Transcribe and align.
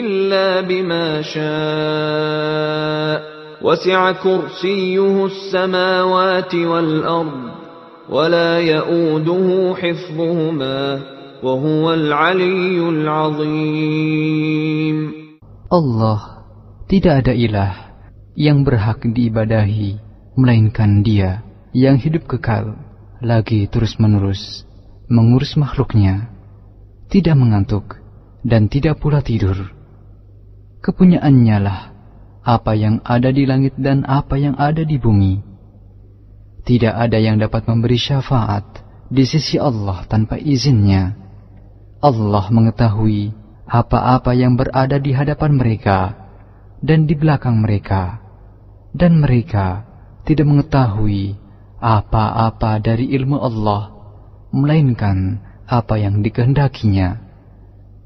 إلا 0.00 0.60
بما 0.60 1.22
شاء 1.22 2.62
وسع 3.62 4.12
كرسيه 4.12 5.26
السماوات 5.26 6.54
والأرض 6.54 7.50
ولا 8.10 8.58
يؤوده 8.60 9.74
حفظهما 9.74 11.00
وهو 11.42 11.94
العلي 11.94 12.78
العظيم 12.88 14.32
Allah 15.72 16.44
tidak 16.84 17.24
ada 17.24 17.32
ilah 17.32 17.96
yang 18.36 18.60
berhak 18.60 19.00
diibadahi 19.08 19.96
melainkan 20.36 21.00
Dia 21.00 21.40
yang 21.72 21.96
hidup 21.96 22.28
kekal 22.28 22.76
lagi 23.24 23.64
terus-menerus 23.70 24.68
mengurus 25.08 25.56
makhluknya 25.56 26.28
tidak 27.08 27.36
mengantuk 27.38 27.96
dan 28.42 28.66
tidak 28.66 28.98
pula 28.98 29.22
tidur 29.22 29.70
kepunyaannya 30.81 31.57
lah 31.61 31.81
apa 32.47 32.71
yang 32.79 33.03
ada 33.03 33.27
di 33.27 33.43
langit 33.43 33.75
dan 33.75 34.07
apa 34.07 34.39
yang 34.39 34.55
ada 34.55 34.87
di 34.87 34.95
bumi. 34.95 35.43
Tidak 36.63 36.95
ada 36.95 37.19
yang 37.19 37.39
dapat 37.39 37.67
memberi 37.67 37.99
syafaat 37.99 38.63
di 39.11 39.23
sisi 39.27 39.59
Allah 39.59 40.07
tanpa 40.07 40.39
izinnya. 40.39 41.15
Allah 41.99 42.45
mengetahui 42.47 43.35
apa-apa 43.67 44.31
yang 44.31 44.55
berada 44.55 44.95
di 44.95 45.11
hadapan 45.11 45.59
mereka 45.59 45.99
dan 46.79 47.03
di 47.03 47.19
belakang 47.19 47.59
mereka, 47.59 48.23
dan 48.95 49.19
mereka 49.19 49.83
tidak 50.23 50.47
mengetahui 50.47 51.35
apa-apa 51.83 52.79
dari 52.79 53.11
ilmu 53.15 53.37
Allah, 53.39 53.91
melainkan 54.55 55.43
apa 55.67 55.99
yang 55.99 56.23
dikehendakinya. 56.23 57.27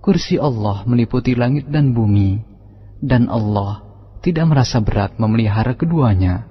Kursi 0.02 0.42
Allah 0.42 0.82
meliputi 0.90 1.38
langit 1.38 1.70
dan 1.70 1.94
bumi, 1.94 2.51
dan 3.02 3.26
Allah 3.28 3.82
tidak 4.22 4.54
merasa 4.54 4.78
berat 4.78 5.18
memelihara 5.18 5.74
keduanya. 5.74 6.46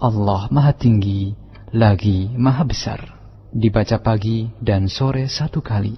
Allah 0.00 0.48
Maha 0.48 0.72
Tinggi 0.72 1.36
lagi 1.76 2.32
Maha 2.32 2.64
Besar. 2.64 3.20
Dibaca 3.52 4.00
pagi 4.00 4.48
dan 4.62 4.88
sore 4.88 5.28
satu 5.28 5.60
kali. 5.60 5.92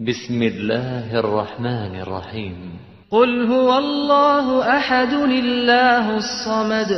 Bismillahirrahmanirrahim. 0.00 2.80
Qul 3.12 3.44
huwallahu 3.44 4.64
ahad 4.64 5.12
lillahus 5.28 6.24
samad. 6.46 6.88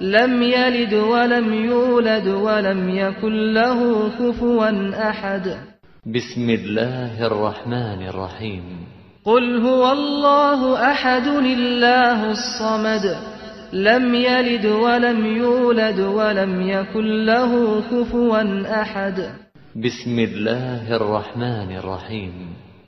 Lam 0.00 0.40
yalid 0.40 0.96
wa 0.96 1.28
lam 1.28 1.52
yulad 1.52 2.24
wa 2.24 2.56
lam 2.64 2.88
yakul 2.88 3.52
lahu 3.52 4.08
kufuwan 4.16 4.96
ahad. 4.96 5.76
Bismillahirrahmanirrahim. 6.08 8.99
قل 9.24 9.60
هو 9.60 9.92
الله 9.92 10.90
أحد 10.92 11.26
الله 11.26 12.30
الصمد 12.30 13.04
لم 13.72 14.14
يلد 14.14 14.66
ولم 14.66 15.26
يولد 15.26 16.00
ولم 16.00 16.62
يكن 16.62 17.06
له 17.24 17.80
كفوا 17.90 18.64
أحد. 18.82 19.18
بسم 19.76 20.18
الله 20.18 20.96
الرحمن 20.96 21.68
الرحيم. 21.76 22.32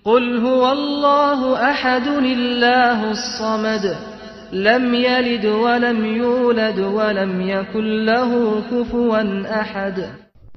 قل 0.05 0.25
هو 0.41 0.73
الله 0.73 1.71
أحد 1.71 2.07
الله 2.09 3.11
الصمد 3.11 3.97
لم 4.53 4.95
يلد 4.95 5.47
ولم 5.47 6.01
يولد 6.07 6.81
ولم 6.81 7.41
يكن 7.41 8.05
له 8.05 8.33
كفوا 8.73 9.21
أحد. 9.61 9.97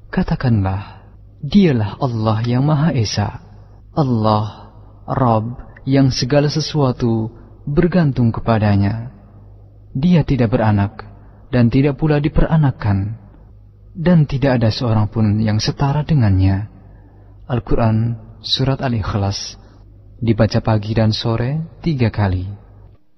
Katakanlah, 0.08 1.04
dialah 1.44 2.00
Allah 2.00 2.40
yang 2.48 2.64
Maha 2.64 2.96
Esa, 2.96 3.44
Allah, 3.92 4.72
Rabb 5.04 5.65
yang 5.86 6.10
segala 6.10 6.50
sesuatu 6.50 7.30
bergantung 7.62 8.34
kepadanya. 8.34 9.14
Dia 9.94 10.26
tidak 10.26 10.50
beranak 10.52 11.06
dan 11.54 11.70
tidak 11.70 11.94
pula 11.96 12.20
diperanakan, 12.20 13.16
dan 13.96 14.28
tidak 14.28 14.60
ada 14.60 14.68
seorang 14.68 15.08
pun 15.08 15.40
yang 15.40 15.56
setara 15.62 16.04
dengannya. 16.04 16.68
Al-Quran 17.46 18.18
Surat 18.42 18.82
Al-Ikhlas 18.84 19.56
dibaca 20.20 20.60
pagi 20.60 20.92
dan 20.92 21.08
sore 21.10 21.80
tiga 21.80 22.12
kali. 22.12 22.44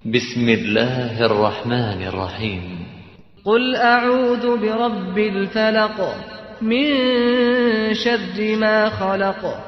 Bismillahirrahmanirrahim. 0.07 2.63
Qul 3.43 3.75
a'udhu 3.75 4.63
birabbil 4.63 5.51
falaq 5.51 5.99
min 6.63 6.95
syarri 7.99 8.55
ma 8.57 8.89
khalaq. 8.95 9.68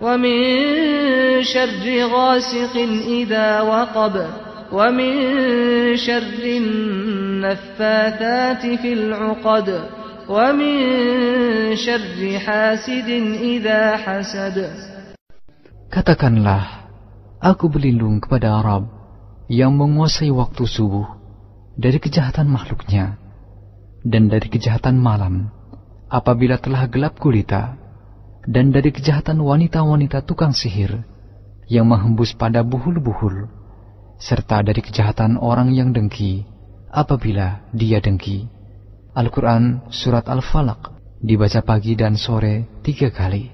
ومن 0.00 0.38
شر 1.42 2.06
غاسق 2.12 2.76
إذا 3.08 3.60
وقب 3.60 4.26
ومن 4.72 5.14
شر 5.96 6.42
النفاثات 6.62 7.86
في 8.66 8.92
العقد 8.92 9.68
ومن 10.28 10.76
شر 11.76 12.38
حاسد 12.38 13.10
إذا 13.40 13.96
حسد 13.96 14.58
Katakanlah, 15.94 16.90
aku 17.38 17.70
berlindung 17.70 18.18
kepada 18.18 18.58
Arab 18.58 18.90
yang 19.46 19.78
menguasai 19.78 20.26
waktu 20.34 20.66
subuh 20.66 21.06
dari 21.78 22.02
kejahatan 22.02 22.50
makhluknya 22.50 23.14
dan 24.02 24.26
dari 24.26 24.50
kejahatan 24.50 24.98
malam 24.98 25.54
apabila 26.10 26.58
telah 26.58 26.90
gelap 26.90 27.14
gulita 27.22 27.78
dan 28.49 28.73
dari 28.73 28.89
kejahatan 28.89 29.45
wanita-wanita 29.45 30.25
tukang 30.25 30.57
sihir 30.57 31.05
yang 31.69 31.85
menghembus 31.85 32.33
pada 32.33 32.65
buhul-buhul, 32.65 33.45
serta 34.17 34.65
dari 34.65 34.81
kejahatan 34.81 35.37
orang 35.37 35.69
yang 35.69 35.93
dengki 35.93 36.49
apabila 36.89 37.61
dia 37.69 38.01
dengki. 38.01 38.49
Al-Quran 39.13 39.85
Surat 39.93 40.25
Al-Falaq 40.25 40.97
dibaca 41.21 41.61
pagi 41.61 41.93
dan 41.93 42.17
sore 42.17 42.81
tiga 42.81 43.13
kali. 43.13 43.53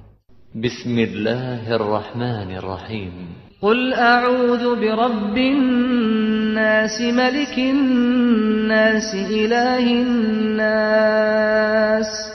Bismillahirrahmanirrahim. 0.56 3.36
Qul 3.60 3.92
a'udhu 3.92 4.80
birabbin 4.80 5.60
nas, 6.56 6.96
malikin 7.12 7.76
nas, 8.72 9.12
ilahin 9.12 10.56
nas. 10.56 12.35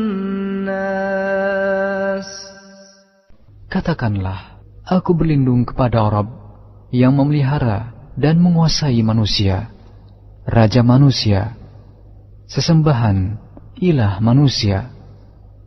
Katakanlah, 3.71 4.59
aku 4.83 5.15
berlindung 5.15 5.63
kepada 5.63 6.03
Rabb 6.03 6.27
yang 6.91 7.15
memelihara 7.15 7.95
dan 8.19 8.43
menguasai 8.43 8.99
manusia, 8.99 9.71
Raja 10.43 10.83
manusia, 10.83 11.55
sesembahan, 12.51 13.39
ilah 13.79 14.19
manusia, 14.19 14.91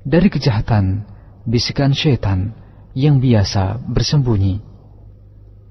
dari 0.05 0.29
kejahatan, 0.29 1.09
bisikan 1.49 1.97
syaitan 1.97 2.53
yang 2.93 3.25
biasa 3.25 3.81
bersembunyi, 3.89 4.61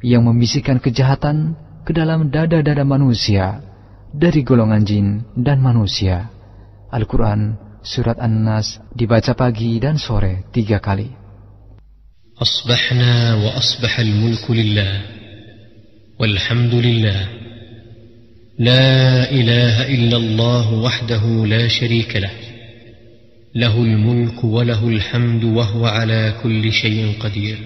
yang 0.01 0.25
membisikkan 0.25 0.81
kejahatan 0.81 1.53
ke 1.85 1.93
dalam 1.93 2.33
dada-dada 2.33 2.81
manusia 2.81 3.61
dari 4.09 4.41
golongan 4.41 4.81
jin 4.81 5.07
dan 5.37 5.61
manusia. 5.61 6.33
Al-Quran 6.89 7.61
Surat 7.83 8.17
An-Nas 8.17 8.81
dibaca 8.95 9.37
pagi 9.37 9.77
dan 9.77 10.01
sore 10.01 10.49
tiga 10.49 10.81
kali. 10.81 11.22
أصبحنا 12.41 13.35
وأصبح 13.35 13.99
الملك 13.99 14.51
لله 14.51 15.01
والحمد 16.19 16.73
لله. 16.73 17.27
لا 18.59 19.31
إله 19.31 19.87
إلا 19.87 20.17
الله 20.17 20.73
وحده 20.73 21.45
لا 21.45 21.67
شريك 21.67 22.15
له 22.15 22.31
له 23.55 23.77
الملك 23.77 24.43
وله 24.43 24.87
الحمد 24.87 25.43
وهو 25.43 25.85
على 25.85 26.39
كل 26.43 26.71
شيء 26.71 27.13
قدير. 27.19 27.57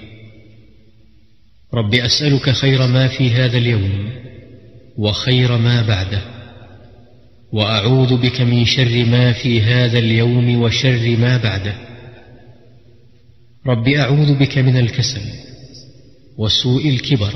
رب 1.74 1.96
أسألك 1.96 2.50
خير 2.50 2.88
ما 2.88 3.08
في 3.08 3.30
هذا 3.30 3.58
اليوم 3.58 4.10
وخير 4.98 5.58
ما 5.58 5.82
بعده 5.82 6.22
وأعوذ 7.54 8.18
بك 8.18 8.42
من 8.42 8.66
شر 8.66 9.06
ما 9.06 9.34
في 9.34 9.62
هذا 9.62 10.00
اليوم 10.00 10.62
وشر 10.62 11.18
ما 11.20 11.38
بعده. 11.38 11.87
رب 13.67 13.89
أعوذ 13.89 14.39
بك 14.39 14.59
من 14.59 14.77
الكسل 14.77 15.23
وسوء 16.39 16.89
الكبر 16.89 17.35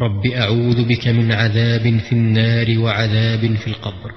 رب 0.00 0.26
أعوذ 0.26 0.78
بك 0.84 1.08
من 1.08 1.32
عذاب 1.32 1.98
في 1.98 2.12
النار 2.12 2.78
وعذاب 2.78 3.42
في 3.56 3.66
القبر 3.66 4.10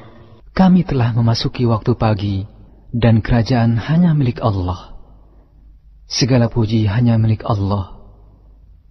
Kami 0.54 0.84
telah 0.84 1.16
memasuki 1.16 1.64
waktu 1.64 1.96
pagi, 1.96 2.44
dan 2.92 3.24
kerajaan 3.24 3.80
hanya 3.80 4.12
milik 4.12 4.44
Allah. 4.44 4.92
Segala 6.04 6.52
puji 6.52 6.84
hanya 6.84 7.16
milik 7.16 7.48
Allah. 7.48 7.96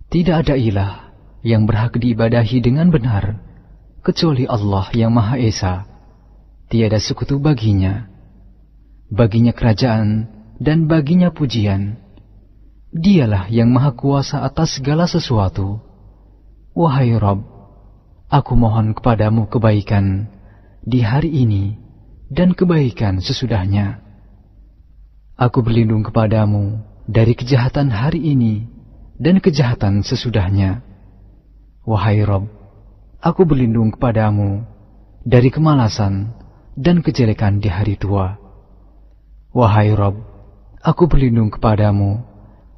Tidak 0.09 0.33
ada 0.33 0.57
ilah 0.57 1.13
yang 1.45 1.69
berhak 1.69 2.01
diibadahi 2.01 2.65
dengan 2.65 2.89
benar, 2.89 3.37
kecuali 4.01 4.49
Allah 4.49 4.89
yang 4.97 5.13
Maha 5.13 5.37
Esa. 5.37 5.85
Tiada 6.73 6.97
sekutu 6.97 7.37
baginya. 7.37 8.09
Baginya 9.13 9.53
kerajaan 9.53 10.39
dan 10.64 10.88
baginya 10.88 11.36
pujian. 11.36 12.00
Dialah 12.96 13.52
yang 13.52 13.68
Maha 13.76 13.92
Kuasa 13.92 14.48
atas 14.48 14.80
segala 14.80 15.12
sesuatu. 15.12 15.84
Wahai 16.72 17.12
Rob, 17.20 17.44
aku 18.32 18.56
mohon 18.56 18.96
kepadamu 18.96 19.52
kebaikan 19.52 20.32
di 20.88 21.04
hari 21.04 21.30
ini 21.44 21.76
dan 22.32 22.56
kebaikan 22.56 23.20
sesudahnya. 23.20 24.00
Aku 25.36 25.60
berlindung 25.60 26.08
kepadamu 26.08 26.80
dari 27.12 27.36
kejahatan 27.36 27.92
hari 27.92 28.24
ini 28.24 28.64
dan 29.20 29.44
kejahatan 29.44 30.00
sesudahnya. 30.06 30.80
Wahai 31.84 32.24
Rob, 32.24 32.48
aku 33.20 33.44
berlindung 33.44 33.92
kepadamu 33.92 34.64
dari 35.28 35.52
kemalasan 35.52 36.32
dan 36.80 37.04
kejelekan 37.04 37.60
di 37.60 37.68
hari 37.68 38.00
tua. 38.00 38.40
Wahai 39.54 39.92
Rob, 39.94 40.33
Aku 40.84 41.08
berlindung 41.08 41.48
kepadamu 41.48 42.20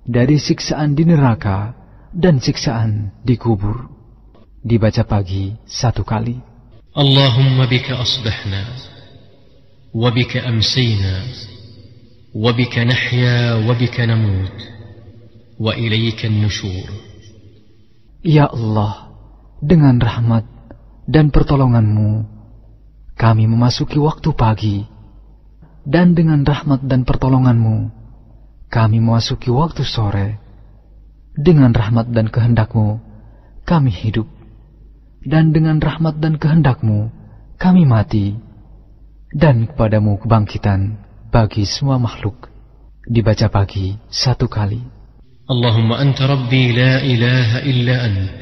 dari 0.06 0.38
siksaan 0.38 0.94
di 0.94 1.10
neraka 1.10 1.74
dan 2.14 2.38
siksaan 2.38 3.10
di 3.26 3.34
kubur. 3.34 3.90
Dibaca 4.62 5.02
pagi 5.10 5.58
satu 5.66 6.06
kali. 6.06 6.38
Allahumma 6.94 7.66
bika 7.66 7.98
asbahna, 7.98 8.62
wabika 9.90 10.46
amsina, 10.46 11.26
wabika 12.30 12.86
nahya, 12.86 13.66
wabika 13.66 14.06
namut, 14.06 14.54
wa 15.58 15.74
ilayka 15.74 16.30
nushur. 16.30 16.86
Ya 18.22 18.46
Allah, 18.54 19.18
dengan 19.66 19.98
rahmat 19.98 20.46
dan 21.10 21.34
pertolonganmu, 21.34 22.22
kami 23.18 23.50
memasuki 23.50 23.98
waktu 23.98 24.30
pagi, 24.38 24.78
dan 25.86 26.18
dengan 26.18 26.42
rahmat 26.42 26.82
dan 26.90 27.06
pertolonganmu, 27.06 27.95
kami 28.75 29.03
memasuki 29.03 29.51
waktu 29.51 29.83
sore. 29.83 30.39
Dengan 31.35 31.75
rahmat 31.75 32.11
dan 32.15 32.31
kehendakmu, 32.31 33.03
kami 33.67 33.91
hidup. 33.91 34.27
Dan 35.27 35.51
dengan 35.51 35.83
rahmat 35.83 36.23
dan 36.23 36.39
kehendakmu, 36.39 37.11
kami 37.59 37.83
mati. 37.85 38.39
Dan 39.31 39.71
kepadamu 39.71 40.19
kebangkitan 40.23 40.99
bagi 41.31 41.67
semua 41.67 41.99
makhluk. 41.99 42.51
Dibaca 43.07 43.47
pagi 43.51 43.99
satu 44.11 44.47
kali. 44.51 45.01
اللهم 45.51 45.93
أنت 45.93 46.23
ربي 46.23 46.73
لا 46.73 47.03
إله 47.03 47.59
إلا 47.67 47.95
أنت 48.07 48.41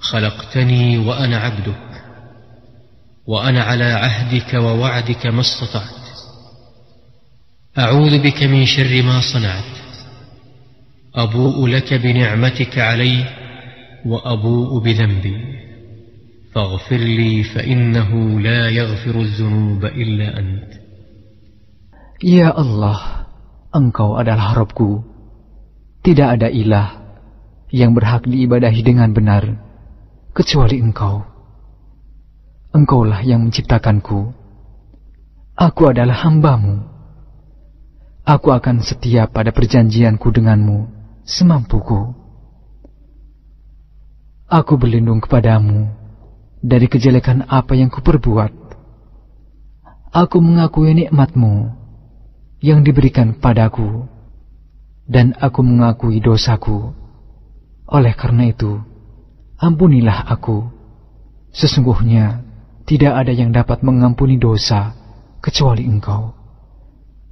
خلقتني 0.00 0.98
وأنا 0.98 1.36
عبدك 1.36 1.90
وأنا 3.28 3.62
على 3.62 3.84
عهدك 3.84 4.54
ووعدك 4.54 5.26
ما 5.26 5.40
استطعت 5.40 6.03
أعوذ 7.78 8.18
بك 8.18 8.42
من 8.42 8.66
شر 8.66 9.02
ما 9.02 9.20
صنعت 9.20 9.72
أبوء 11.14 11.66
لك 11.66 11.94
بنعمتك 11.94 12.78
علي 12.78 13.24
وأبوء 14.06 14.78
بذنبي 14.78 15.36
فاغفر 16.54 16.96
لي 16.96 17.42
فإنه 17.42 18.40
لا 18.40 18.68
يغفر 18.68 19.20
الذنوب 19.20 19.84
إلا 19.84 20.38
أنت 20.38 20.80
Ya 22.20 22.52
Allah, 22.52 23.24
Engkau 23.72 24.20
adalah 24.20 24.52
Rabbku. 24.52 25.00
Tidak 26.04 26.28
ada 26.36 26.52
ilah 26.52 27.00
yang 27.72 27.96
berhak 27.96 28.28
diibadahi 28.28 28.84
dengan 28.84 29.08
benar, 29.16 29.56
kecuali 30.36 30.84
Engkau. 30.84 31.24
Engkaulah 32.76 33.24
yang 33.24 33.48
menciptakanku. 33.48 34.36
Aku 35.56 35.82
adalah 35.88 36.20
hambamu. 36.28 36.93
Aku 38.25 38.49
akan 38.49 38.81
setia 38.81 39.29
pada 39.29 39.53
perjanjianku 39.53 40.33
denganmu 40.33 40.89
semampuku. 41.29 42.09
Aku 44.49 44.81
berlindung 44.81 45.21
kepadamu 45.21 45.93
dari 46.57 46.89
kejelekan 46.89 47.45
apa 47.45 47.77
yang 47.77 47.93
kuperbuat. 47.93 48.49
Aku 50.09 50.41
mengakui 50.41 50.97
nikmatmu 50.97 51.69
yang 52.65 52.81
diberikan 52.81 53.37
padaku, 53.37 54.09
dan 55.05 55.37
aku 55.37 55.61
mengakui 55.61 56.17
dosaku. 56.17 56.97
Oleh 57.85 58.17
karena 58.17 58.49
itu, 58.49 58.81
ampunilah 59.61 60.25
aku. 60.33 60.65
Sesungguhnya 61.53 62.41
tidak 62.89 63.21
ada 63.21 63.29
yang 63.29 63.53
dapat 63.53 63.85
mengampuni 63.85 64.41
dosa 64.41 64.97
kecuali 65.45 65.85
engkau. 65.85 66.44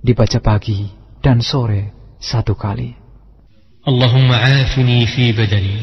Dibaca 0.03 0.43
pagi 0.43 0.83
dan 1.23 1.39
sore 1.39 2.15
satu 2.19 2.59
kali. 2.59 2.91
Allahumma 3.87 4.35
afini 4.35 5.07
fi 5.07 5.31
badani. 5.31 5.79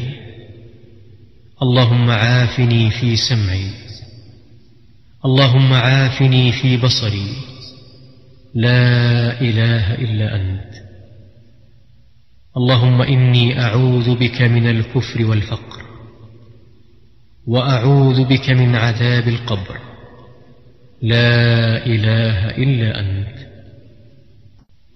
Allahumma 1.57 2.45
afini 2.45 2.93
fi 2.93 3.17
sam'i. 3.17 3.65
Allahumma 5.25 6.05
afini 6.05 6.53
fi 6.53 6.77
basari. 6.77 7.33
La 8.53 9.41
ilaha 9.41 9.93
illa 9.97 10.27
ant. 10.37 10.71
اللهم 12.51 13.01
إني 13.01 13.55
أعوذ 13.63 14.15
بك 14.19 14.41
من 14.41 14.67
الكفر 14.67 15.25
والفقر 15.25 15.81
وأعوذ 17.47 18.27
بك 18.27 18.49
من 18.49 18.75
عذاب 18.75 19.27
القبر 19.27 19.77
لا 21.01 21.85
إله 21.85 22.49
إلا 22.59 22.99
أنت 22.99 23.50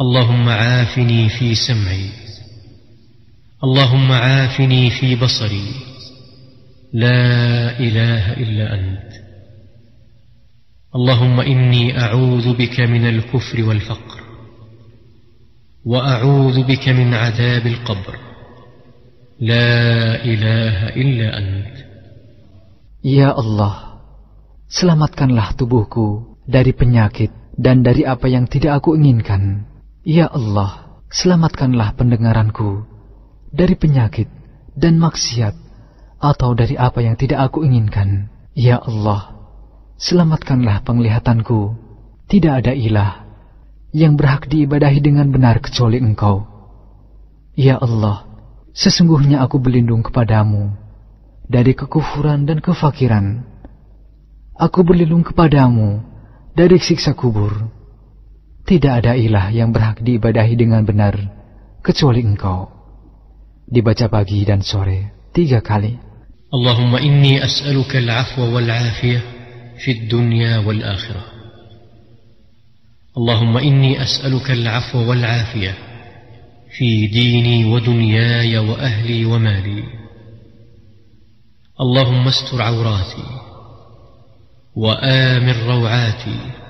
اللهم 0.00 0.48
عافني 0.48 1.28
في 1.28 1.54
سمعي. 1.54 2.10
اللهم 3.64 4.12
عافني 4.12 4.90
في 4.90 5.16
بصري. 5.16 5.70
لا 6.92 7.78
إله 7.78 8.32
إلا 8.32 8.74
أنت. 8.74 9.10
اللهم 10.94 11.40
إني 11.40 12.00
أعوذ 12.00 12.54
بك 12.54 12.80
من 12.80 13.06
الكفر 13.06 13.62
والفقر. 13.62 14.20
وأعوذ 15.84 16.62
بك 16.62 16.88
من 16.88 17.14
عذاب 17.14 17.66
القبر. 17.66 18.14
لا 19.40 20.24
إله 20.24 20.88
إلا 20.88 21.38
أنت. 21.38 21.74
Ya 23.04 23.30
Allah, 23.30 24.02
selamatkanlah 24.66 25.54
tubuhku 25.54 26.34
dari 26.50 26.74
penyakit 26.74 27.30
dan 27.54 27.86
dari 27.86 28.02
apa 28.02 28.26
yang 28.26 28.50
tidak 28.50 28.82
aku 28.82 28.98
inginkan. 28.98 29.73
Ya 30.04 30.28
Allah, 30.28 31.00
selamatkanlah 31.08 31.96
pendengaranku 31.96 32.84
dari 33.48 33.72
penyakit 33.72 34.28
dan 34.76 35.00
maksiat 35.00 35.56
atau 36.20 36.52
dari 36.52 36.76
apa 36.76 37.00
yang 37.00 37.16
tidak 37.16 37.48
aku 37.48 37.64
inginkan. 37.64 38.28
Ya 38.52 38.84
Allah, 38.84 39.32
selamatkanlah 39.96 40.84
penglihatanku. 40.84 41.80
Tidak 42.28 42.52
ada 42.52 42.76
ilah 42.76 43.24
yang 43.96 44.20
berhak 44.20 44.44
diibadahi 44.44 45.00
dengan 45.00 45.32
benar 45.32 45.64
kecuali 45.64 45.96
Engkau. 46.04 46.44
Ya 47.56 47.80
Allah, 47.80 48.28
sesungguhnya 48.76 49.40
aku 49.40 49.56
berlindung 49.56 50.04
kepadamu 50.04 50.68
dari 51.48 51.72
kekufuran 51.72 52.44
dan 52.44 52.60
kefakiran. 52.60 53.40
Aku 54.52 54.84
berlindung 54.84 55.24
kepadamu 55.24 56.04
dari 56.52 56.76
siksa 56.76 57.16
kubur. 57.16 57.83
Tidak 58.64 58.92
ada 59.04 59.12
ilah 59.12 59.52
yang 59.52 59.76
berhak 59.76 60.00
diibadahi 60.00 60.56
dengan 60.56 60.88
benar, 60.88 61.20
kecuali 61.84 62.24
engkau. 62.24 62.64
Dibaca 63.68 64.08
pagi 64.08 64.40
dan 64.48 64.64
sore, 64.64 65.28
tiga 65.36 65.60
kali. 65.60 66.00
Allahumma 66.48 66.96
inni 67.04 67.36
as'aluka 67.36 68.00
al-afwa 68.00 68.56
wal-afiyah 68.56 69.22
fi 69.76 70.08
dunya 70.08 70.64
wal-akhirah. 70.64 71.28
Allahumma 73.20 73.60
inni 73.60 74.00
as'aluka 74.00 74.56
al-afwa 74.56 75.12
wal-afiyah 75.12 75.76
fi 76.72 77.04
dini 77.12 77.68
wa 77.68 77.84
dunyaya 77.84 78.64
wa 78.64 78.80
ahli 78.80 79.28
wa 79.28 79.36
mali. 79.36 79.84
Allahumma 81.76 82.32
astur 82.32 82.64
awrati 82.64 83.28
wa 84.72 84.96
amir 85.04 85.60
rawati. 85.68 86.63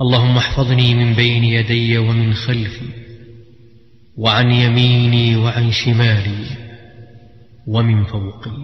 اللهم 0.00 0.36
احفظني 0.36 0.94
من 0.94 1.14
بين 1.14 1.44
يدي 1.44 1.98
ومن 1.98 2.34
خلفي 2.34 2.88
وعن 4.18 4.50
يميني 4.50 5.36
وعن 5.36 5.70
شمالي 5.70 6.44
ومن 7.66 8.04
فوقي 8.04 8.58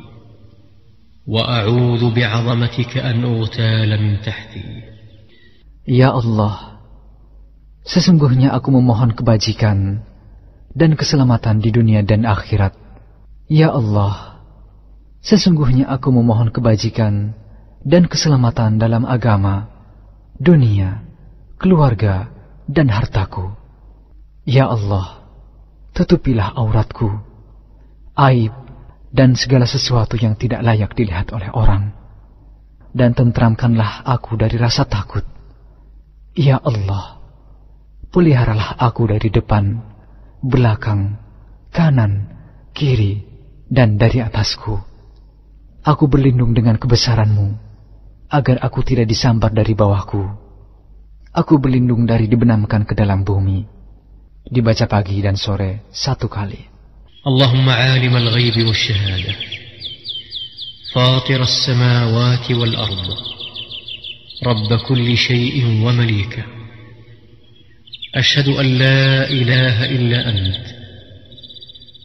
وأعوذ 1.26 2.14
بعظمتك 2.14 2.98
أن 2.98 3.24
أغتال 3.24 3.90
من 4.02 4.20
تحتي 4.20 4.90
Ya 5.90 6.14
Allah, 6.14 6.78
sesungguhnya 7.82 8.54
aku 8.54 8.70
memohon 8.70 9.10
kebajikan 9.10 10.06
dan 10.70 10.94
keselamatan 10.94 11.58
di 11.58 11.74
dunia 11.74 12.06
dan 12.06 12.22
akhirat. 12.22 12.78
Ya 13.50 13.74
Allah, 13.74 14.38
sesungguhnya 15.18 15.90
aku 15.90 16.14
memohon 16.14 16.54
kebajikan 16.54 17.34
dan 17.82 18.06
keselamatan 18.06 18.78
dalam 18.78 19.02
agama, 19.02 19.66
dunia, 20.38 21.03
keluarga, 21.59 22.29
dan 22.65 22.89
hartaku. 22.89 23.53
Ya 24.45 24.69
Allah, 24.69 25.25
tutupilah 25.93 26.53
auratku, 26.53 27.09
aib, 28.13 28.53
dan 29.09 29.33
segala 29.33 29.65
sesuatu 29.65 30.19
yang 30.19 30.35
tidak 30.35 30.61
layak 30.61 30.91
dilihat 30.93 31.31
oleh 31.31 31.49
orang. 31.55 31.95
Dan 32.95 33.11
tentramkanlah 33.11 34.07
aku 34.07 34.39
dari 34.39 34.55
rasa 34.55 34.87
takut. 34.87 35.23
Ya 36.35 36.59
Allah, 36.59 37.19
peliharalah 38.11 38.79
aku 38.79 39.07
dari 39.07 39.27
depan, 39.27 39.83
belakang, 40.43 41.19
kanan, 41.71 42.31
kiri, 42.71 43.23
dan 43.67 43.99
dari 43.99 44.23
atasku. 44.23 44.79
Aku 45.85 46.07
berlindung 46.07 46.55
dengan 46.55 46.79
kebesaranmu, 46.79 47.47
agar 48.31 48.57
aku 48.63 48.79
tidak 48.83 49.11
disambar 49.11 49.51
dari 49.51 49.75
bawahku. 49.75 50.44
Aku 51.34 51.62
berlindung 51.62 52.06
dari 52.10 52.26
dibenamkan 52.26 52.82
ke 52.82 52.94
dalam 52.98 53.22
bumi. 53.22 53.62
Dibaca 54.46 54.86
pagi 54.90 55.22
dan 55.22 55.38
sore 55.38 55.86
satu 55.94 56.26
kali. 56.26 56.70
اللهم 57.20 57.68
عالم 57.68 58.16
الغيب 58.16 58.66
والشهادة 58.66 59.34
فاطر 60.92 61.42
السماوات 61.42 62.50
والأرض 62.50 63.08
رب 64.46 64.70
كل 64.88 65.16
شيء 65.16 65.84
ومليكه 65.84 66.44
أشهد 68.14 68.48
أن 68.48 68.66
لا 68.78 69.30
إله 69.30 69.84
إلا 69.84 70.28
أنت 70.28 70.66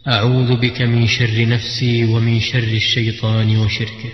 أعوذ 0.08 0.56
بك 0.56 0.82
من 0.82 1.06
شر 1.06 1.48
نفسي 1.48 2.04
ومن 2.04 2.40
شر 2.40 2.68
الشيطان 2.82 3.56
وشركه 3.56 4.12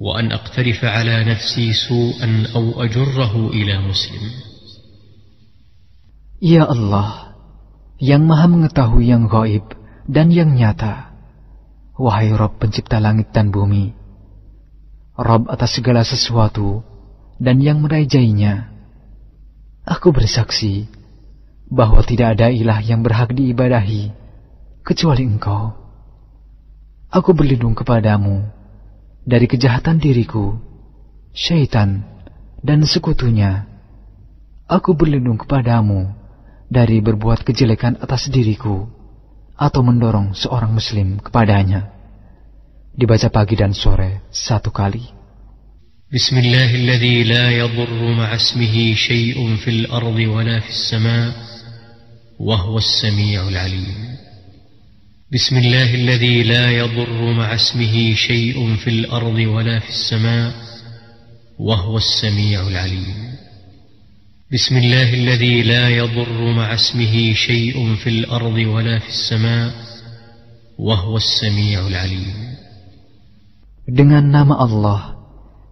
وأن 0.00 0.32
أقترف 0.32 0.84
على 0.84 1.24
نفسي 1.24 1.72
سوءا 1.72 2.46
أو 2.54 2.82
أجره 2.82 3.34
إلى 3.50 3.78
مسلم 3.78 4.24
Ya 6.44 6.68
Allah, 6.68 7.40
yang 7.96 8.28
maha 8.28 8.44
mengetahui 8.44 9.08
yang 9.08 9.32
gaib 9.32 9.64
dan 10.04 10.28
yang 10.28 10.52
nyata. 10.52 11.16
Wahai 11.96 12.36
Rob 12.36 12.60
pencipta 12.60 13.00
langit 13.00 13.32
dan 13.32 13.48
bumi, 13.48 13.96
Rob 15.16 15.48
atas 15.48 15.78
segala 15.78 16.04
sesuatu 16.04 16.84
dan 17.40 17.64
yang 17.64 17.80
merajainya. 17.80 18.68
Aku 19.88 20.12
bersaksi 20.12 20.84
bahwa 21.70 22.04
tidak 22.04 22.36
ada 22.36 22.52
ilah 22.52 22.82
yang 22.84 23.00
berhak 23.00 23.32
diibadahi 23.32 24.12
kecuali 24.84 25.24
engkau. 25.24 25.72
Aku 27.08 27.32
berlindung 27.32 27.72
kepadamu 27.72 28.52
dari 29.28 29.48
kejahatan 29.48 29.96
diriku 29.96 30.74
syaitan, 31.34 32.06
dan 32.62 32.86
sekutunya. 32.86 33.66
Aku 34.70 34.96
berlindung 34.96 35.36
kepadamu 35.36 36.14
dari 36.70 37.02
berbuat 37.04 37.44
kejelekan 37.44 38.00
atas 38.00 38.32
diriku 38.32 38.88
atau 39.58 39.84
mendorong 39.84 40.32
seorang 40.32 40.72
muslim 40.72 41.20
kepadanya. 41.20 41.92
Dibaca 42.94 43.28
pagi 43.28 43.58
dan 43.58 43.74
sore 43.74 44.24
satu 44.30 44.70
kali. 44.70 45.26
بسم 46.14 46.38
الله 46.38 46.70
الذي 46.74 47.16
لا 47.26 47.50
يضر 47.50 48.00
مع 48.14 48.34
اسمه 48.34 48.94
شيء 48.94 49.34
في 49.56 49.70
الأرض 49.70 50.14
ولا 50.14 50.62
في 50.62 50.70
السماء 50.70 51.32
وهو 52.38 52.78
السميع 52.78 53.48
العليم 53.48 54.14
بسم 55.29 55.57
الله 55.57 55.95
الذي 55.95 56.43
لا 56.43 56.71
يضر 56.71 57.33
مع 57.37 57.53
اسمه 57.53 58.13
شيء 58.13 58.75
في 58.75 58.89
الأرض 58.89 59.37
ولا 59.37 59.79
في 59.79 59.89
السماء 59.89 60.53
وهو 61.59 61.97
السميع 61.97 62.67
العليم 62.67 63.17
بسم 64.53 64.77
الله 64.77 65.13
الذي 65.13 65.61
لا 65.63 65.89
يضر 65.89 66.53
مع 66.57 66.73
اسمه 66.73 67.33
شيء 67.33 67.95
في 67.95 68.09
الأرض 68.09 68.57
ولا 68.57 68.99
في 68.99 69.09
السماء 69.09 69.69
وهو 70.81 71.17
السميع 71.17 71.87
العليم 71.87 72.37
Dengan 73.85 74.33
nama 74.33 74.57
Allah 74.57 75.13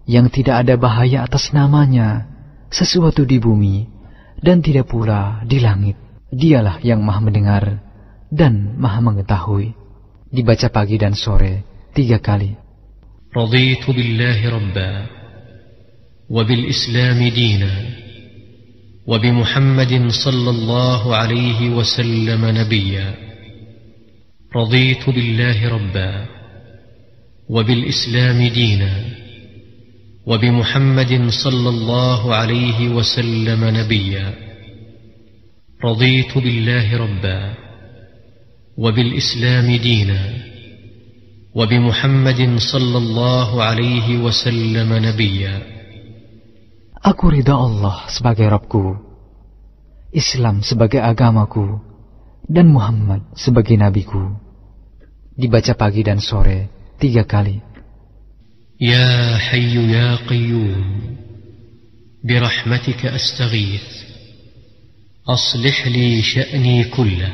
yang 0.05 0.29
tidak 0.29 0.69
ada 0.69 0.77
bahaya 0.77 1.25
atas 1.25 1.49
namanya, 1.49 2.29
sesuatu 2.69 3.25
di 3.25 3.41
bumi 3.41 3.89
dan 4.37 4.61
tidak 4.61 4.93
pula 4.93 5.41
di 5.49 5.57
langit. 5.57 5.97
Dialah 6.29 6.77
yang 6.85 7.01
maha 7.01 7.25
mendengar 7.25 7.86
dan 8.31 8.75
maha 8.77 8.99
mengetahui. 9.03 9.73
Dibaca 10.27 10.67
pagi 10.67 10.99
dan 10.99 11.15
sore 11.15 11.63
tiga 11.95 12.19
kali. 12.19 12.55
رضيت 13.37 13.85
بالله 13.89 14.49
ربا 14.49 15.05
وبالإسلام 16.29 17.19
دينا 17.27 17.73
وبمحمد 19.07 19.93
صلى 20.09 20.49
الله 20.49 21.15
عليه 21.15 21.69
وسلم 21.69 22.41
نبيا 22.45 23.07
رضيت 24.55 25.09
بالله 25.09 25.69
ربا 25.69 26.25
وبالإسلام 27.49 28.47
دينا 28.47 28.93
وبمحمد 30.25 31.29
صلى 31.29 31.69
الله 31.69 32.35
عليه 32.35 32.89
وسلم 32.89 33.61
نبيا 33.63 34.33
رضيت 35.83 36.37
بالله 36.37 36.97
ربا 36.97 37.66
وبالإسلام 38.77 39.75
دينا 39.75 40.21
وبمحمد 41.55 42.41
صلى 42.57 42.97
الله 42.97 43.63
عليه 43.63 44.07
وسلم 44.17 44.89
نبيا 44.93 45.55
Aku 46.97 47.31
ridha 47.31 47.55
Allah 47.55 48.03
sebagai 48.11 48.51
Rabbku, 48.51 48.99
Islam 50.11 50.59
sebagai 50.59 50.99
agamaku, 50.99 51.79
dan 52.51 52.67
Muhammad 52.67 53.23
sebagai 53.31 53.79
nabiku. 53.79 54.35
Dibaca 55.37 55.71
pagi 55.77 56.03
dan 56.03 56.19
sore 56.19 56.67
tiga 56.99 57.23
kali. 57.23 57.63
يا 58.81 59.37
حي 59.37 59.73
يا 59.89 60.15
قيوم 60.15 61.17
برحمتك 62.23 63.05
أستغيث 63.05 63.87
أصلح 65.27 65.87
لي 65.87 66.21
شأني 66.21 66.83
كله 66.83 67.31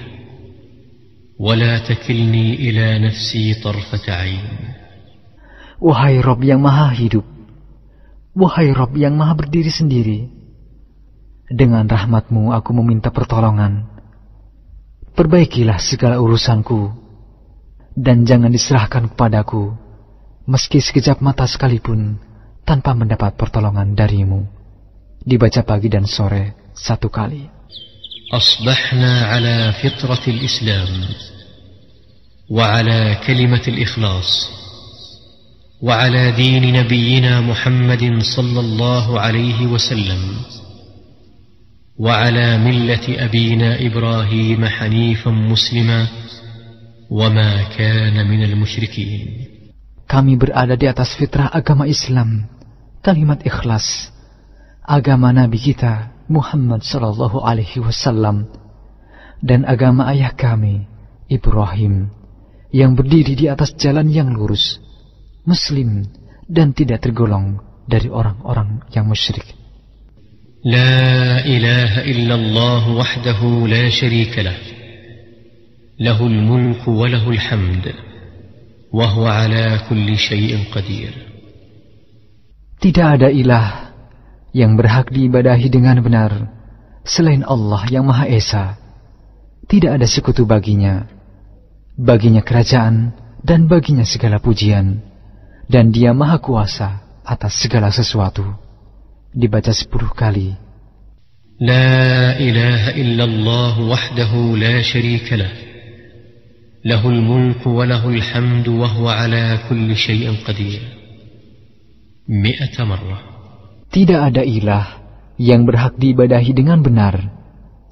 ولا 1.42 1.78
تكلني 1.78 2.54
إلى 2.54 2.98
نفسي 2.98 3.54
طرفة 3.62 4.12
عين 4.12 4.46
Wahai 5.78 6.18
Rob 6.18 6.42
yang 6.42 6.58
maha 6.58 6.90
hidup, 6.90 7.22
wahai 8.34 8.74
Rob 8.74 8.98
yang 8.98 9.14
maha 9.14 9.38
berdiri 9.38 9.70
sendiri, 9.70 10.26
dengan 11.46 11.86
rahmatmu 11.86 12.50
aku 12.50 12.74
meminta 12.82 13.14
pertolongan. 13.14 13.86
Perbaikilah 15.14 15.78
segala 15.78 16.18
urusanku, 16.18 16.90
dan 17.94 18.26
jangan 18.26 18.50
diserahkan 18.50 19.06
kepadaku, 19.14 19.70
meski 20.50 20.82
sekejap 20.82 21.22
mata 21.22 21.46
sekalipun, 21.46 22.18
tanpa 22.66 22.98
mendapat 22.98 23.38
pertolongan 23.38 23.94
darimu. 23.94 24.50
Dibaca 25.22 25.62
pagi 25.62 25.86
dan 25.86 26.10
sore 26.10 26.74
satu 26.74 27.06
kali. 27.06 27.54
أصبحنا 28.28 29.24
على 29.24 29.72
فطرة 29.72 30.20
الإسلام 30.28 30.88
وعلى 32.53 33.17
كلمة 33.27 33.65
الإخلاص 33.67 34.29
وعلى 35.81 36.31
دين 36.31 36.73
نبينا 36.73 37.41
محمد 37.41 38.21
صلى 38.21 38.59
الله 38.59 39.19
عليه 39.19 39.67
وسلم 39.67 40.21
وعلى 41.97 42.57
ملة 42.57 43.05
أبينا 43.25 43.69
إبراهيم 43.85 44.65
حنيفا 44.65 45.31
مسلما 45.31 46.07
وما 47.09 47.51
كان 47.77 48.27
من 48.29 48.43
المشركين 48.43 49.49
Kami 50.03 50.37
berada 50.37 50.77
di 50.77 50.85
atas 50.85 51.17
fitrah 51.17 51.49
agama 51.49 51.89
Islam, 51.89 52.45
kalimat 53.01 53.41
ikhlas, 53.41 54.13
agama 54.85 55.33
Nabi 55.33 55.57
kita 55.57 56.13
Muhammad 56.29 56.85
Sallallahu 56.85 57.41
Alaihi 57.41 57.81
Wasallam, 57.81 58.45
dan 59.41 59.65
agama 59.65 60.05
ayah 60.13 60.29
kami 60.37 60.85
Ibrahim, 61.33 62.13
yang 62.73 62.97
berdiri 62.97 63.37
di 63.37 63.45
atas 63.45 63.77
jalan 63.77 64.09
yang 64.09 64.33
lurus, 64.33 64.81
muslim 65.45 66.09
dan 66.49 66.73
tidak 66.73 67.05
tergolong 67.05 67.61
dari 67.85 68.09
orang-orang 68.09 68.81
yang 68.89 69.05
musyrik. 69.05 69.45
Tidak 82.81 83.07
ada 83.19 83.29
ilah 83.29 83.91
yang 84.55 84.73
berhak 84.79 85.13
diibadahi 85.13 85.67
dengan 85.69 86.01
benar 86.01 86.31
selain 87.03 87.43
Allah 87.43 87.83
yang 87.91 88.07
Maha 88.07 88.25
Esa. 88.31 88.79
Tidak 89.67 89.91
ada 89.99 90.07
sekutu 90.07 90.47
baginya. 90.47 91.12
Baginya 91.93 92.41
kerajaan 92.41 93.13
dan 93.45 93.69
baginya 93.69 94.01
segala 94.01 94.41
pujian, 94.41 95.03
dan 95.69 95.93
dia 95.93 96.09
maha 96.15 96.41
kuasa 96.41 97.21
atas 97.21 97.61
segala 97.61 97.93
sesuatu. 97.93 98.43
Dibaca 99.33 99.73
sepuluh 99.73 100.09
kali. 100.13 100.57
لا 101.61 102.33
إله 102.39 102.97
إلا 102.97 103.23
الله 103.23 103.75
وحده 103.85 104.31
لا 104.57 104.81
شريك 104.81 105.33
له 105.33 105.51
له 106.85 107.01
الملك 107.09 107.61
وله 107.67 108.09
الحمد 108.09 108.67
وهو 108.67 109.05
على 109.09 109.59
كل 109.69 109.95
شيء 109.95 110.33
قدير 110.43 110.81
مئة 112.27 112.75
مرة 112.83 113.19
Tidak 113.93 114.17
ada 114.17 114.41
ilah 114.41 115.05
yang 115.37 115.69
berhak 115.69 116.01
diibadahi 116.01 116.51
dengan 116.57 116.81
benar 116.81 117.29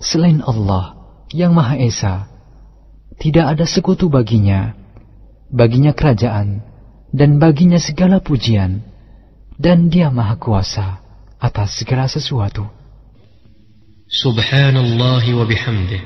selain 0.02 0.42
Allah 0.42 0.98
yang 1.30 1.54
Maha 1.54 1.78
Esa. 1.78 2.31
Tidak 3.22 3.46
ada 3.46 3.70
sekutu 3.70 4.10
baginya, 4.10 4.74
baginya 5.54 5.94
kerajaan, 5.94 6.66
dan 7.14 7.38
baginya 7.38 7.78
segala 7.78 8.18
pujian, 8.18 8.82
dan 9.62 9.94
dia 9.94 10.10
Maha 10.10 10.42
Kuasa 10.42 11.06
atas 11.38 11.78
segala 11.78 12.10
sesuatu. 12.10 12.66
سبحان 14.12 14.78
الله 14.78 15.34
وبحمده 15.34 16.02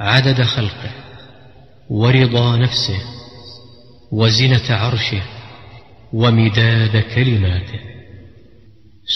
عدد 0.00 0.42
خلقه 0.42 0.90
ورضا 1.90 2.56
نفسه 2.56 3.00
وزنة 4.12 4.66
عرشه 4.68 5.22
ومداد 6.12 6.94
كلماته 7.14 7.80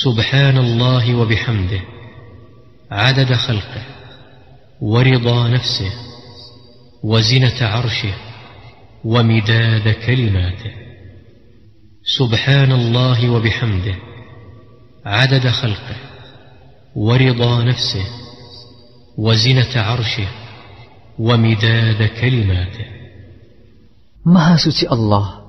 سبحان 0.05 0.57
الله 0.59 1.15
وبحمده 1.15 1.81
عدد 2.91 3.33
خلقه 3.33 3.83
ورضا 4.81 5.49
نفسه 5.49 6.14
وزنة 7.05 7.59
عرشه 7.61 8.15
ومداد 9.05 9.89
كلماته 10.07 10.73
سبحان 12.19 12.73
الله 12.73 13.31
وبحمده 13.31 13.95
عدد 15.07 15.49
خلقه 15.49 15.97
ورضا 16.97 17.65
نفسه 17.65 18.05
وزنة 19.19 19.73
عرشه 19.77 20.29
ومداد 21.19 22.01
كلماته 22.21 22.87
Maha 24.25 24.57
suci 24.57 24.89
Allah, 24.89 25.45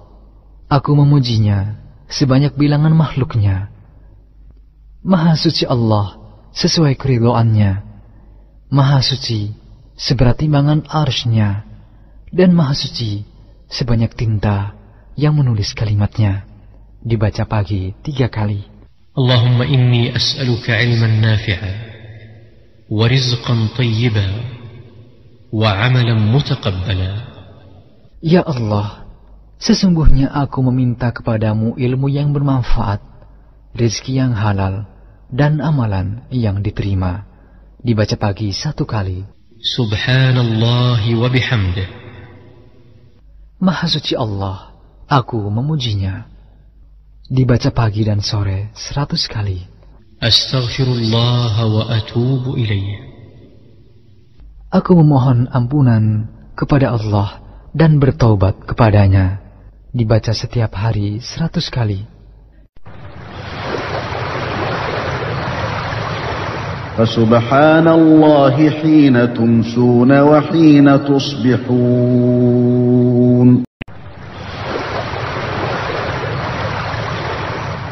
aku 0.67 0.99
memujinya 0.99 1.79
sebanyak 2.11 2.59
bilangan 2.59 2.91
makhluknya. 2.91 3.71
Maha 4.99 5.39
suci 5.39 5.63
Allah 5.63 6.19
sesuai 6.51 6.99
keridhoannya. 6.99 7.71
Maha 8.75 8.99
suci 8.99 9.55
seberat 9.95 10.43
timbangan 10.43 10.83
arsnya 10.91 11.63
dan 12.35 12.51
maha 12.51 12.75
suci 12.75 13.23
sebanyak 13.71 14.11
tinta 14.13 14.75
yang 15.15 15.35
menulis 15.39 15.71
kalimatnya. 15.71 16.43
Dibaca 17.05 17.47
pagi 17.47 17.95
tiga 18.03 18.27
kali. 18.27 18.65
Allahumma 19.15 19.63
inni 19.63 20.11
as'aluka 20.11 20.75
ilman 20.75 21.23
nafi'a 21.23 21.71
wa 22.91 23.05
rizqan 23.07 23.71
tayyiba 23.77 24.25
wa 25.55 25.69
amalan 25.71 26.19
mutakabbala 26.19 27.31
Ya 28.25 28.41
Allah, 28.41 29.05
sesungguhnya 29.61 30.33
aku 30.33 30.65
meminta 30.65 31.13
kepadamu 31.13 31.77
ilmu 31.77 32.09
yang 32.09 32.33
bermanfaat, 32.33 32.99
rezeki 33.77 34.17
yang 34.17 34.33
halal, 34.33 34.89
dan 35.29 35.61
amalan 35.61 36.25
yang 36.33 36.65
diterima. 36.65 37.29
Dibaca 37.85 38.17
pagi 38.17 38.49
satu 38.49 38.89
kali. 38.89 39.34
Subhanallah 39.65 41.01
wa 41.01 41.25
bihamdih. 41.25 41.89
Maha 43.57 43.89
suci 43.89 44.13
Allah, 44.13 44.77
aku 45.09 45.41
memujinya. 45.49 46.29
Dibaca 47.25 47.73
pagi 47.73 48.05
dan 48.05 48.21
sore 48.21 48.69
seratus 48.77 49.25
kali. 49.25 49.65
Astaghfirullah 50.21 51.57
wa 51.65 51.81
atubu 51.97 52.53
ilaih. 52.61 53.09
Aku 54.69 55.01
memohon 55.01 55.49
ampunan 55.49 56.29
kepada 56.53 56.93
Allah 56.93 57.41
dan 57.73 57.97
bertaubat 57.97 58.69
kepadanya. 58.69 59.41
Dibaca 59.89 60.29
setiap 60.37 60.77
hari 60.77 61.17
seratus 61.25 61.73
kali. 61.73 62.05
فسبحان 66.95 67.87
الله 67.87 68.55
حين 68.55 69.19
تمسون 69.35 70.11
وحين 70.15 70.87
تصبحون. 71.03 71.67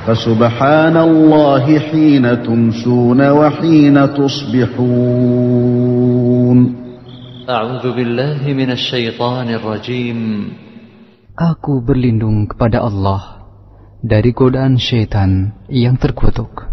فسبحان 0.07 0.95
الله 0.97 1.65
حين 1.79 2.23
تمسون 2.47 3.19
وحين 3.19 3.95
تصبحون. 4.15 5.27
أعوذ 7.43 7.83
بالله 7.91 8.39
من 8.55 8.71
الشيطان 8.71 9.47
الرجيم. 9.51 10.19
Aku 11.35 11.83
berlindung 11.83 12.47
kepada 12.47 12.79
Allah 12.87 13.43
dari 13.99 14.31
godaan 14.31 14.79
syaitan 14.79 15.51
yang 15.67 15.99
terkutuk. 15.99 16.72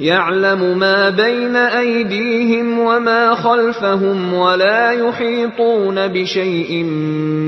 يعلم 0.00 0.78
ما 0.78 1.10
بين 1.10 1.56
أيديهم 1.56 2.78
وما 2.78 3.34
خلفهم 3.34 4.34
ولا 4.34 4.90
يحيطون 4.90 6.08
بشيء 6.08 6.84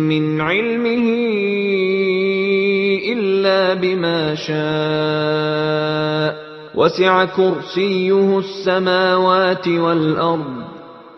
من 0.06 0.40
علمه 0.40 1.06
إلا 3.12 3.74
بما 3.74 4.34
شاء. 4.34 6.36
وسع 6.74 7.24
كرسيه 7.24 8.38
السماوات 8.38 9.68
والأرض 9.68 10.64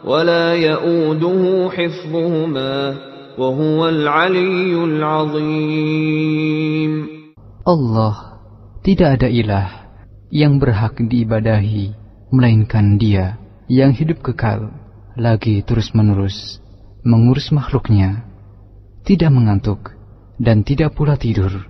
ولا 0.05 0.55
يؤوده 0.55 1.71
حفظهما 1.71 2.95
وهو 3.39 3.89
العلي 3.89 4.85
العظيم. 4.85 5.99
Allah 7.69 8.41
tidak 8.81 9.21
ada 9.21 9.29
ilah 9.29 9.78
yang 10.29 10.61
berhak 10.61 11.01
diibadahi 11.01 11.97
melainkan 12.29 13.01
Dia 13.01 13.41
yang 13.69 13.97
hidup 13.97 14.21
kekal 14.21 14.73
lagi 15.17 15.65
terus-menerus 15.65 16.61
mengurus 17.05 17.49
makhluknya 17.51 18.29
tidak 19.09 19.33
mengantuk 19.33 19.97
dan 20.37 20.63
tidak 20.63 20.93
pula 20.93 21.17
tidur. 21.17 21.65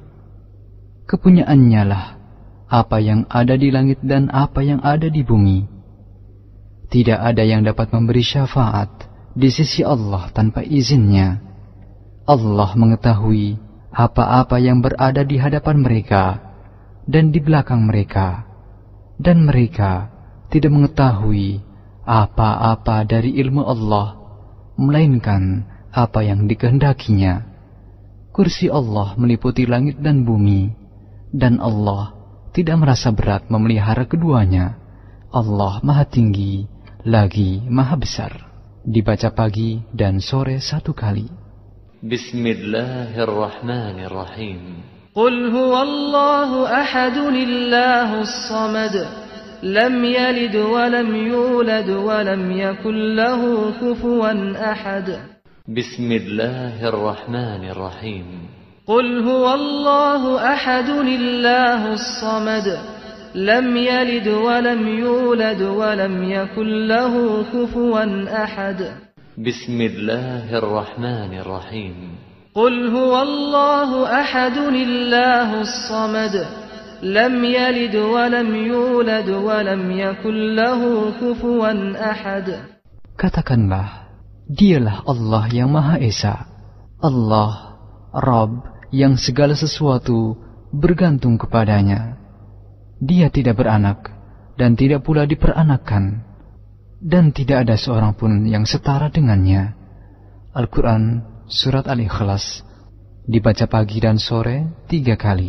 Kepunyaannya 1.06 1.82
lah 1.86 2.18
apa 2.68 3.00
yang 3.00 3.24
ada 3.32 3.56
di 3.56 3.72
langit 3.72 4.02
dan 4.04 4.28
apa 4.28 4.60
yang 4.60 4.82
ada 4.84 5.08
di 5.08 5.24
bumi. 5.24 5.64
Tidak 6.88 7.16
ada 7.16 7.44
yang 7.44 7.64
dapat 7.64 7.92
memberi 7.94 8.24
syafaat 8.24 9.08
di 9.32 9.48
sisi 9.48 9.86
Allah 9.86 10.28
tanpa 10.32 10.66
izinnya. 10.66 11.40
Allah 12.28 12.70
mengetahui 12.76 13.56
apa-apa 13.88 14.60
yang 14.60 14.84
berada 14.84 15.24
di 15.24 15.40
hadapan 15.40 15.80
mereka 15.80 16.24
dan 17.08 17.32
di 17.32 17.40
belakang 17.40 17.88
mereka, 17.88 18.47
dan 19.18 19.44
mereka 19.44 20.08
tidak 20.48 20.72
mengetahui 20.72 21.60
apa-apa 22.08 23.04
dari 23.04 23.36
ilmu 23.36 23.60
Allah, 23.66 24.16
melainkan 24.80 25.66
apa 25.92 26.24
yang 26.24 26.48
dikehendakinya. 26.48 27.44
Kursi 28.32 28.70
Allah 28.70 29.12
meliputi 29.18 29.66
langit 29.66 30.00
dan 30.00 30.24
bumi, 30.24 30.70
dan 31.34 31.60
Allah 31.60 32.14
tidak 32.54 32.78
merasa 32.80 33.12
berat 33.12 33.50
memelihara 33.52 34.06
keduanya. 34.08 34.78
Allah 35.28 35.84
Maha 35.84 36.08
Tinggi, 36.08 36.64
lagi 37.04 37.60
Maha 37.68 37.96
Besar. 38.00 38.32
Dibaca 38.88 39.28
pagi 39.34 39.82
dan 39.92 40.20
sore 40.24 40.64
satu 40.64 40.96
kali. 40.96 41.28
Bismillahirrahmanirrahim. 42.00 44.96
قل 45.18 45.50
هو 45.50 45.82
الله 45.82 46.80
أحد 46.82 47.16
الله 47.16 48.20
الصمد 48.20 49.06
لم 49.62 50.04
يلد 50.04 50.56
ولم 50.56 51.16
يولد 51.16 51.90
ولم 51.90 52.52
يكن 52.52 53.16
له 53.16 53.72
كفوا 53.80 54.72
أحد. 54.72 55.18
بسم 55.68 56.12
الله 56.12 56.88
الرحمن 56.88 57.70
الرحيم. 57.70 58.26
قل 58.86 59.28
هو 59.28 59.54
الله 59.54 60.54
أحد 60.54 60.88
الله 60.88 61.92
الصمد 61.92 62.78
لم 63.34 63.76
يلد 63.76 64.28
ولم 64.28 64.88
يولد 64.88 65.62
ولم 65.62 66.30
يكن 66.30 66.86
له 66.86 67.44
كفوا 67.52 68.04
أحد. 68.44 68.92
بسم 69.38 69.80
الله 69.80 70.58
الرحمن 70.58 71.38
الرحيم. 71.38 72.27
قل 72.57 72.87
هو 72.93 73.13
الله 73.21 73.89
أحد 74.21 74.57
الله 74.57 75.49
الصمد 75.61 76.35
لم 77.01 77.33
يلد 77.45 77.95
ولم 77.95 78.55
يولد 78.55 79.29
ولم 79.29 79.91
يكن 79.91 80.35
له 80.55 80.81
كفوا 81.21 81.71
أحد 82.11 82.47
Katakanlah, 83.13 84.09
dialah 84.49 85.05
Allah 85.05 85.45
yang 85.53 85.69
Maha 85.69 86.01
Esa. 86.01 86.49
Allah, 86.97 87.77
Rabb 88.09 88.89
yang 88.89 89.21
segala 89.21 89.53
sesuatu 89.53 90.33
bergantung 90.73 91.37
kepadanya. 91.37 92.17
Dia 92.97 93.29
tidak 93.29 93.61
beranak 93.61 94.09
dan 94.57 94.73
tidak 94.73 95.05
pula 95.05 95.29
diperanakkan. 95.29 96.25
Dan 97.03 97.35
tidak 97.35 97.69
ada 97.69 97.77
seorang 97.77 98.17
pun 98.17 98.49
yang 98.49 98.65
setara 98.65 99.13
dengannya. 99.13 99.77
Al-Quran 100.57 101.21
Surat 101.48 101.88
Al-Ikhlas 101.88 102.60
dibaca 103.24 103.64
pagi 103.64 104.04
dan 104.04 104.20
sore 104.20 104.68
tiga 104.84 105.16
kali. 105.16 105.48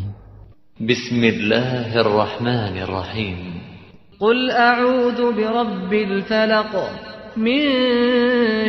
Bismillahirrahmanirrahim. 0.79 3.59
Qul 4.15 4.47
a'udhu 4.47 5.35
birabbil 5.35 6.23
falaq 6.23 6.71
min 7.35 7.67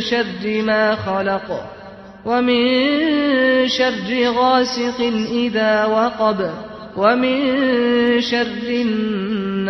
syarri 0.02 0.66
ma 0.66 0.98
khalaq 0.98 1.46
wa 2.26 2.42
min 2.42 3.70
syarri 3.70 4.26
ghasiqin 4.26 5.46
idza 5.46 5.86
waqab 5.86 6.42
wa 6.98 7.14
min 7.14 8.18
syarri 8.18 8.82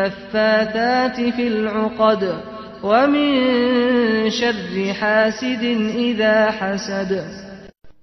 النفاثات 0.01 1.35
في 1.35 1.49
العقد 1.49 2.41
ومن 2.83 4.31
شر 4.31 4.93
حاسد 4.93 5.63
إذا 5.97 6.51
حسد 6.51 7.25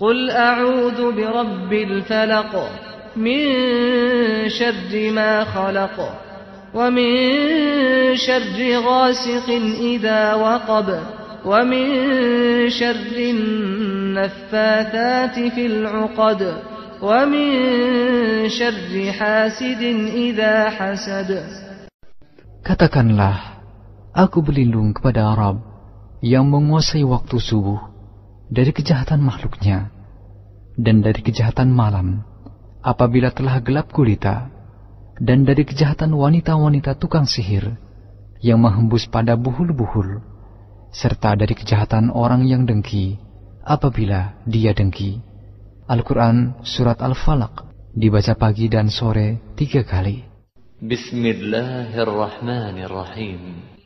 قل 0.00 0.30
أعوذ 0.30 1.12
برب 1.12 1.72
الفلق 1.72 2.70
من 3.16 3.42
شر 4.48 5.10
ما 5.10 5.44
خلق 5.44 5.96
ومن 6.74 7.10
شر 8.16 8.78
غاسق 8.78 9.50
إذا 9.80 10.34
وقب 10.34 11.00
ومن 11.44 11.88
شر 12.70 13.16
النفاثات 14.14 15.34
في 15.54 15.66
العقد 15.66 16.62
ومن 17.02 17.50
شر 18.48 19.12
حاسد 19.12 19.82
إذا 20.14 20.70
حسد. 20.70 21.30
Katakanlah, 22.62 23.64
aku 24.14 24.44
berlindung 24.46 24.94
kepada 24.94 25.34
Arab 25.34 25.58
yang 26.22 26.46
menguasai 26.46 27.02
waktu 27.02 27.40
subuh. 27.42 27.87
dari 28.48 28.72
kejahatan 28.72 29.20
makhluknya 29.20 29.92
dan 30.80 31.04
dari 31.04 31.20
kejahatan 31.20 31.68
malam 31.68 32.24
apabila 32.80 33.28
telah 33.28 33.60
gelap 33.60 33.92
gulita 33.92 34.48
dan 35.20 35.44
dari 35.44 35.68
kejahatan 35.68 36.16
wanita-wanita 36.16 36.96
tukang 36.96 37.28
sihir 37.28 37.76
yang 38.40 38.64
menghembus 38.64 39.04
pada 39.10 39.36
buhul-buhul 39.36 40.24
serta 40.94 41.36
dari 41.36 41.52
kejahatan 41.52 42.08
orang 42.08 42.48
yang 42.48 42.64
dengki 42.64 43.20
apabila 43.68 44.40
dia 44.48 44.72
dengki. 44.72 45.20
Al-Quran 45.88 46.52
Surat 46.64 47.00
Al-Falaq 47.04 47.64
dibaca 47.92 48.32
pagi 48.36 48.68
dan 48.72 48.88
sore 48.88 49.40
tiga 49.56 49.84
kali. 49.84 50.24
Bismillahirrahmanirrahim. 50.78 53.77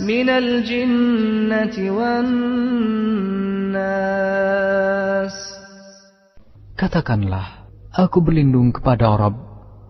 minal 0.00 0.62
jinnati 0.66 1.86
wan 1.92 2.28
Katakanlah 6.74 7.66
aku 7.90 8.22
berlindung 8.22 8.70
kepada 8.70 9.14
Rabb 9.14 9.34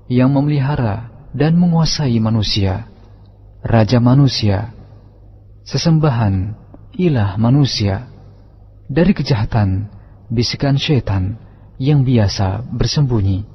yang 0.09 0.33
memelihara 0.33 1.13
dan 1.37 1.57
menguasai 1.61 2.17
manusia 2.21 2.89
raja 3.65 4.01
manusia 4.01 4.73
sesembahan 5.69 6.57
ilah 6.97 7.37
manusia 7.37 8.09
dari 8.89 9.13
kejahatan 9.13 9.89
bisikan 10.33 10.77
syaitan 10.77 11.37
yang 11.81 12.05
biasa 12.05 12.65
bersembunyi 12.73 13.55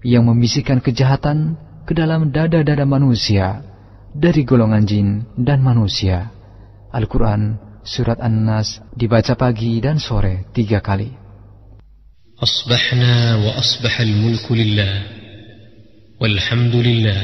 yang 0.00 0.24
membisikkan 0.24 0.80
kejahatan 0.80 1.60
ke 1.84 1.92
dalam 1.92 2.32
dada-dada 2.32 2.84
manusia. 2.88 3.69
Dari 4.14 4.42
golongan 4.44 4.84
jin 4.86 5.08
dan 5.38 5.62
manusia. 5.62 6.30
Al-Quran 6.90 7.70
Surat 7.80 8.20
An-Nas 8.20 8.82
dibaca 8.92 9.32
pagi 9.40 9.80
dan 9.80 9.96
sore 9.96 10.50
tiga 10.52 10.82
kali. 10.84 11.20
أصبحنا 12.40 13.36
وأصبح 13.36 14.00
الملك 14.00 14.52
لله 14.52 15.02
والحمد 16.20 16.74
لله 16.74 17.20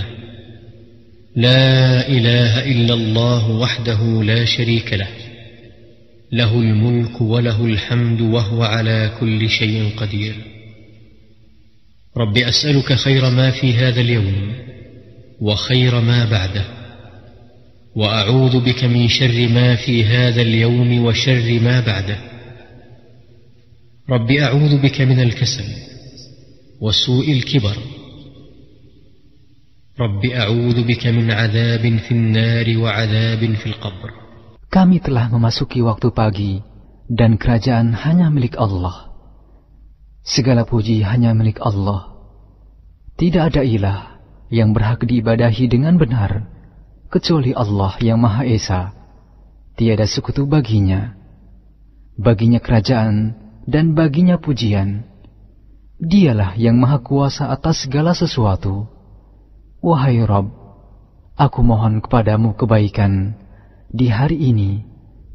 لا 1.37 2.09
إله 2.09 2.53
إلا 2.73 2.95
الله 2.95 3.51
وحده 3.51 4.01
لا 4.23 4.45
شريك 4.45 4.93
له 4.93 5.09
له 6.33 6.53
الملك 6.61 7.21
وله 7.21 7.65
الحمد 7.65 8.21
وهو 8.21 8.63
على 8.63 9.11
كل 9.21 9.49
شيء 9.49 9.97
قدير 9.97 10.35
رب 12.17 12.37
أسألك 12.37 12.93
خير 12.93 13.31
ما 13.31 13.51
في 13.51 13.73
هذا 13.73 14.01
اليوم 14.01 14.53
وخير 15.41 16.01
ما 16.01 16.25
بعده 16.25 16.76
وأعوذ 17.97 18.61
بك 18.61 18.85
من 18.85 19.09
شر 19.09 19.49
ما 19.49 19.77
في 19.77 20.05
هذا 20.05 20.43
اليوم 20.43 21.05
وشر 21.05 21.61
ما 21.65 21.81
بعده 21.81 22.19
رب 24.11 24.31
أعوذ 24.31 24.83
بك 24.83 25.01
من 25.01 25.21
الكسل 25.21 25.65
وسوء 26.81 27.33
الكبر 27.33 27.77
رب 30.01 30.25
أعوذ 30.25 30.85
بك 30.85 31.07
من 31.07 31.31
عذاب 31.31 31.99
في 31.99 32.13
النار 32.13 32.79
وعذاب 32.79 33.55
في 33.55 33.67
القبر 33.67 34.11
Kami 34.67 35.01
telah 35.01 35.33
memasuki 35.33 35.81
waktu 35.81 36.13
pagi 36.13 36.61
dan 37.09 37.41
kerajaan 37.41 37.97
hanya 37.97 38.29
milik 38.29 38.61
Allah. 38.61 39.09
Segala 40.21 40.69
puji 40.69 41.01
hanya 41.01 41.33
milik 41.33 41.57
Allah. 41.65 42.13
Tidak 43.17 43.41
ada 43.41 43.65
ilah 43.65 44.21
yang 44.53 44.77
berhak 44.77 45.01
diibadahi 45.07 45.65
dengan 45.71 45.97
benar 45.97 46.56
kecuali 47.07 47.55
Allah 47.55 47.95
yang 48.03 48.19
Maha 48.19 48.43
Esa. 48.47 48.93
Tiada 49.77 50.09
sekutu 50.09 50.49
baginya. 50.49 51.15
Baginya 52.17 52.59
kerajaan 52.59 53.37
dan 53.69 53.93
baginya 53.93 54.41
pujian. 54.41 55.05
Dialah 55.97 56.57
yang 56.57 56.77
Maha 56.77 57.01
Kuasa 57.01 57.53
atas 57.53 57.85
segala 57.85 58.13
sesuatu. 58.13 58.89
Wahai 59.81 60.25
Rob, 60.25 60.49
aku 61.37 61.61
mohon 61.61 62.01
kepadamu 62.01 62.57
kebaikan 62.57 63.37
di 63.93 64.09
hari 64.09 64.41
ini 64.41 64.85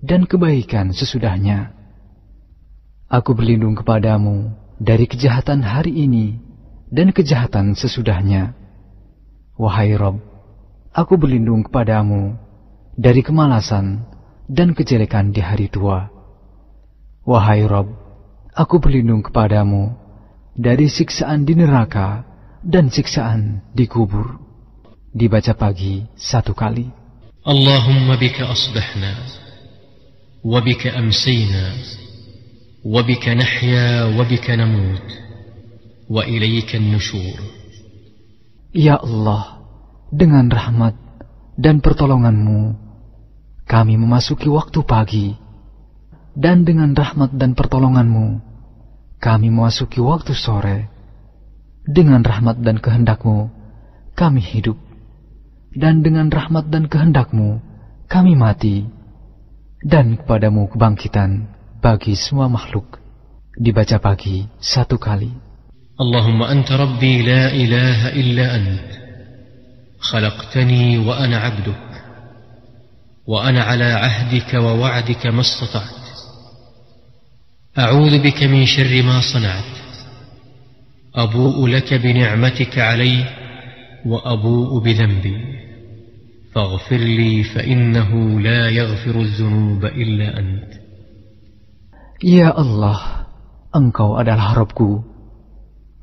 dan 0.01 0.25
kebaikan 0.25 0.93
sesudahnya. 0.93 1.73
Aku 3.11 3.37
berlindung 3.37 3.77
kepadamu 3.77 4.53
dari 4.81 5.05
kejahatan 5.05 5.61
hari 5.61 5.93
ini 5.93 6.41
dan 6.89 7.13
kejahatan 7.13 7.77
sesudahnya. 7.77 8.57
Wahai 9.59 9.93
Rob, 9.93 10.30
aku 10.91 11.15
berlindung 11.15 11.63
kepadamu 11.63 12.35
dari 12.99 13.23
kemalasan 13.23 14.03
dan 14.51 14.75
kejelekan 14.75 15.31
di 15.31 15.39
hari 15.39 15.71
tua. 15.71 16.11
Wahai 17.23 17.63
Rob, 17.63 17.87
aku 18.51 18.83
berlindung 18.83 19.23
kepadamu 19.23 19.95
dari 20.51 20.91
siksaan 20.91 21.47
di 21.47 21.55
neraka 21.55 22.27
dan 22.59 22.91
siksaan 22.91 23.63
di 23.71 23.87
kubur. 23.87 24.35
Dibaca 25.11 25.55
pagi 25.55 26.07
satu 26.15 26.55
kali. 26.55 26.87
Allahumma 27.41 28.15
bika 28.21 28.47
asbahna, 28.47 29.11
wabika 30.45 30.93
amsina, 30.93 31.73
wabika 32.85 33.33
nahya, 33.35 34.13
wabika 34.13 34.55
namut, 34.55 35.03
wa 36.07 36.21
ilaika 36.23 36.79
nushur. 36.79 37.39
Ya 38.71 39.01
Allah, 39.01 39.60
dengan 40.11 40.51
rahmat 40.51 40.93
dan 41.55 41.79
pertolonganmu, 41.79 42.75
kami 43.63 43.95
memasuki 43.95 44.51
waktu 44.51 44.83
pagi, 44.83 45.39
dan 46.35 46.67
dengan 46.67 46.91
rahmat 46.91 47.31
dan 47.31 47.55
pertolonganmu, 47.55 48.43
kami 49.23 49.47
memasuki 49.47 50.03
waktu 50.03 50.35
sore. 50.35 50.91
Dengan 51.81 52.21
rahmat 52.21 52.61
dan 52.61 52.77
kehendakmu, 52.77 53.49
kami 54.13 54.43
hidup, 54.43 54.77
dan 55.73 56.03
dengan 56.03 56.29
rahmat 56.29 56.69
dan 56.69 56.85
kehendakmu, 56.91 57.63
kami 58.05 58.35
mati, 58.35 58.85
dan 59.81 60.19
kepadamu 60.19 60.69
kebangkitan 60.69 61.49
bagi 61.81 62.13
semua 62.13 62.51
makhluk. 62.51 62.99
Dibaca 63.57 63.97
pagi 63.97 64.45
satu 64.59 64.99
kali. 65.01 65.31
Allahumma 65.97 66.51
anta 66.53 66.77
rabbi 66.77 67.23
la 67.25 67.49
ilaha 67.49 68.07
illa 68.13 68.45
anta. 68.53 69.00
خلقتني 70.01 70.97
وأنا 70.97 71.37
عبدك 71.37 71.91
وأنا 73.27 73.61
على 73.63 73.83
عهدك 73.83 74.53
ووعدك 74.53 75.27
ما 75.27 75.41
استطعت. 75.41 76.01
أعوذ 77.77 78.19
بك 78.19 78.43
من 78.43 78.65
شر 78.65 79.03
ما 79.03 79.21
صنعت. 79.21 79.71
أبوء 81.15 81.67
لك 81.67 81.93
بنعمتك 81.93 82.79
علي 82.79 83.25
وأبوء 84.05 84.79
بذنبي. 84.83 85.37
فاغفر 86.55 86.97
لي 86.97 87.43
فإنه 87.43 88.39
لا 88.39 88.69
يغفر 88.69 89.15
الذنوب 89.21 89.85
إلا 89.85 90.27
أنت. 90.39 90.71
Ya 92.21 92.53
Allah, 92.53 93.25
Engkau 93.73 94.19
adalah 94.19 94.53
Robku. 94.53 95.01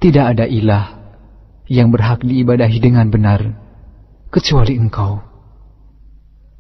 Tidak 0.03 0.25
ada 0.25 0.49
ilah 0.49 0.99
yang 1.69 1.93
berhak 1.93 2.25
diibadahi 2.25 2.79
dengan 2.81 3.13
benar, 3.13 3.68
kecuali 4.29 4.77
Engkau. 4.77 5.21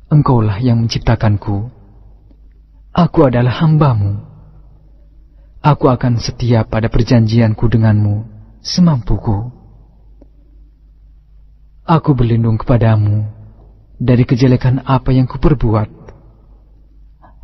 Engkaulah 0.08 0.56
yang 0.64 0.80
menciptakanku. 0.80 1.68
Aku 2.96 3.18
adalah 3.28 3.60
hambamu. 3.60 4.24
Aku 5.60 5.92
akan 5.92 6.16
setia 6.16 6.64
pada 6.64 6.88
perjanjianku 6.88 7.60
denganmu 7.68 8.24
semampuku. 8.64 9.52
Aku 11.84 12.16
berlindung 12.16 12.56
kepadamu 12.56 13.28
dari 14.00 14.24
kejelekan 14.24 14.84
apa 14.88 15.12
yang 15.12 15.28
kuperbuat. 15.28 15.88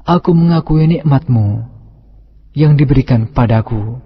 Aku 0.04 0.36
mengakui 0.36 0.88
nikmatmu 0.88 1.68
yang 2.52 2.76
diberikan 2.76 3.28
padaku, 3.32 3.98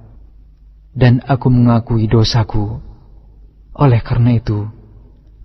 dan 0.94 1.20
aku 1.26 1.50
mengakui 1.50 2.07
dosaku. 2.07 2.81
Oleh 3.74 4.02
karena 4.02 4.35
itu, 4.38 4.77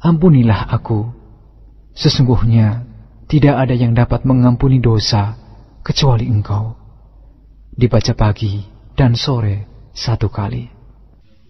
ampunilah 0.02 0.70
aku. 0.70 1.10
Sesungguhnya 1.94 2.86
tidak 3.26 3.54
ada 3.66 3.74
yang 3.74 3.92
dapat 3.92 4.22
mengampuni 4.22 4.78
dosa 4.78 5.34
kecuali 5.82 6.30
engkau. 6.30 6.74
Dibaca 7.74 8.14
pagi 8.14 8.62
dan 8.94 9.14
sore 9.14 9.90
satu 9.94 10.30
kali. 10.30 10.78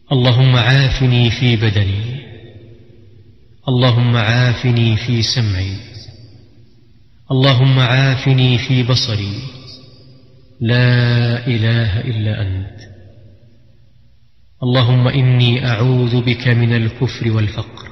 اللهم 0.09 0.57
عافني 0.57 1.31
في 1.31 1.57
بدني 1.57 2.05
اللهم 3.69 4.17
عافني 4.17 4.97
في 4.97 5.23
سمعي 5.23 5.77
اللهم 7.31 7.79
عافني 7.79 8.59
في 8.59 8.83
بصري 8.89 9.37
لا 10.61 11.47
إله 11.47 12.01
إلا 12.01 12.43
أنت 12.43 12.79
اللهم 14.63 15.09
إني 15.09 15.67
أعوذ 15.67 16.25
بك 16.25 16.49
من 16.49 16.73
الكفر 16.73 17.31
والفقر 17.31 17.92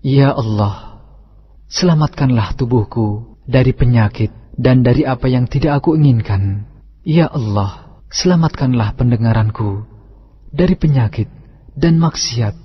Ya 0.00 0.32
Allah, 0.32 1.04
selamatkanlah 1.68 2.56
tubuhku 2.56 3.36
dari 3.44 3.76
penyakit 3.76 4.32
dan 4.56 4.80
dari 4.80 5.04
apa 5.04 5.28
yang 5.28 5.44
tidak 5.44 5.84
aku 5.84 5.92
inginkan. 5.92 6.64
Ya 7.04 7.28
Allah, 7.28 8.00
selamatkanlah 8.08 8.96
pendengaranku 8.96 9.84
dari 10.56 10.72
penyakit 10.80 11.28
dan 11.76 12.00
maksiat 12.00 12.56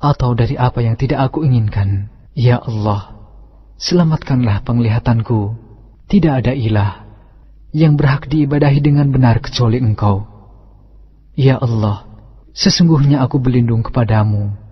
atau 0.00 0.32
dari 0.32 0.56
apa 0.56 0.80
yang 0.80 0.96
tidak 0.96 1.28
aku 1.28 1.44
inginkan. 1.44 2.08
Ya 2.32 2.56
Allah, 2.56 3.12
selamatkanlah 3.76 4.64
penglihatanku. 4.64 5.60
Tidak 6.08 6.32
ada 6.32 6.56
ilah 6.56 7.04
yang 7.76 8.00
berhak 8.00 8.24
diibadahi 8.24 8.80
dengan 8.80 9.12
benar 9.12 9.44
kecuali 9.44 9.84
Engkau. 9.84 10.24
Ya 11.36 11.60
Allah, 11.60 12.08
sesungguhnya 12.56 13.20
aku 13.20 13.36
berlindung 13.36 13.84
kepadamu 13.84 14.69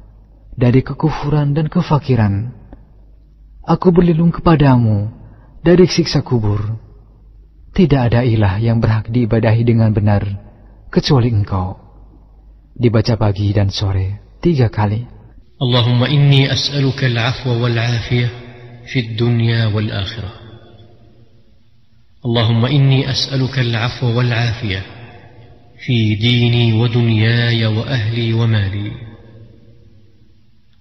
dari 0.59 0.83
kekufuran 0.83 1.55
dan 1.55 1.71
kefakiran. 1.71 2.51
Aku 3.62 3.94
berlindung 3.94 4.35
kepadamu 4.35 5.07
dari 5.62 5.87
siksa 5.87 6.27
kubur. 6.27 6.59
Tidak 7.71 8.01
ada 8.11 8.27
ilah 8.27 8.59
yang 8.59 8.83
berhak 8.83 9.07
diibadahi 9.07 9.62
dengan 9.62 9.94
benar, 9.94 10.27
kecuali 10.90 11.31
engkau. 11.31 11.79
Dibaca 12.75 13.14
pagi 13.14 13.55
dan 13.55 13.71
sore, 13.71 14.38
tiga 14.42 14.66
kali. 14.66 15.07
Allahumma 15.62 16.11
inni 16.11 16.51
as'aluka 16.51 17.07
al-afwa 17.07 17.55
wal-afiyah 17.55 18.31
fi 18.83 19.14
dunya 19.14 19.71
wal-akhirah. 19.71 20.35
Allahumma 22.27 22.66
inni 22.71 23.07
as'aluka 23.07 23.62
al-afwa 23.62 24.11
wal-afiyah 24.11 24.85
fi 25.79 26.18
dini 26.18 26.75
wa 26.75 26.90
dunyaya 26.90 27.71
wa 27.71 27.87
ahli 27.87 28.35
wa 28.35 28.47
mali. 28.47 29.08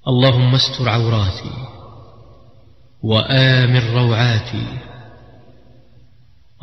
اللهم 0.07 0.55
استر 0.55 0.89
عوراتي 0.89 1.51
وآمن 3.03 3.83
روعاتي. 3.95 4.67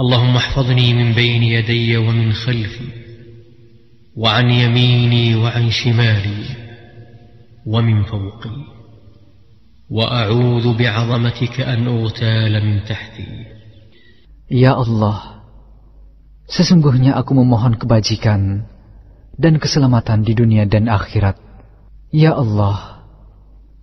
اللهم 0.01 0.37
احفظني 0.37 0.95
من 0.95 1.13
بين 1.13 1.43
يدي 1.43 1.97
ومن 1.97 2.33
خلفي 2.33 2.89
وعن 4.17 4.51
يميني 4.51 5.37
وعن 5.37 5.71
شمالي 5.71 6.45
ومن 7.67 8.03
فوقي. 8.05 8.57
وأعوذ 9.91 10.77
بعظمتك 10.79 11.61
أن 11.61 11.87
أغتال 11.87 12.65
من 12.65 12.85
تحتي. 12.85 13.29
Ya 14.49 14.73
Allah, 14.73 15.45
sesungguhnya 16.49 17.13
aku 17.13 17.37
memohon 17.37 17.77
kebajikan 17.77 18.65
dan 19.37 19.61
keselamatan 19.61 20.25
di 20.25 20.33
dunia 20.33 20.65
dan 20.65 20.89
akhirat. 20.89 21.37
Ya 22.09 22.33
Allah, 22.33 22.94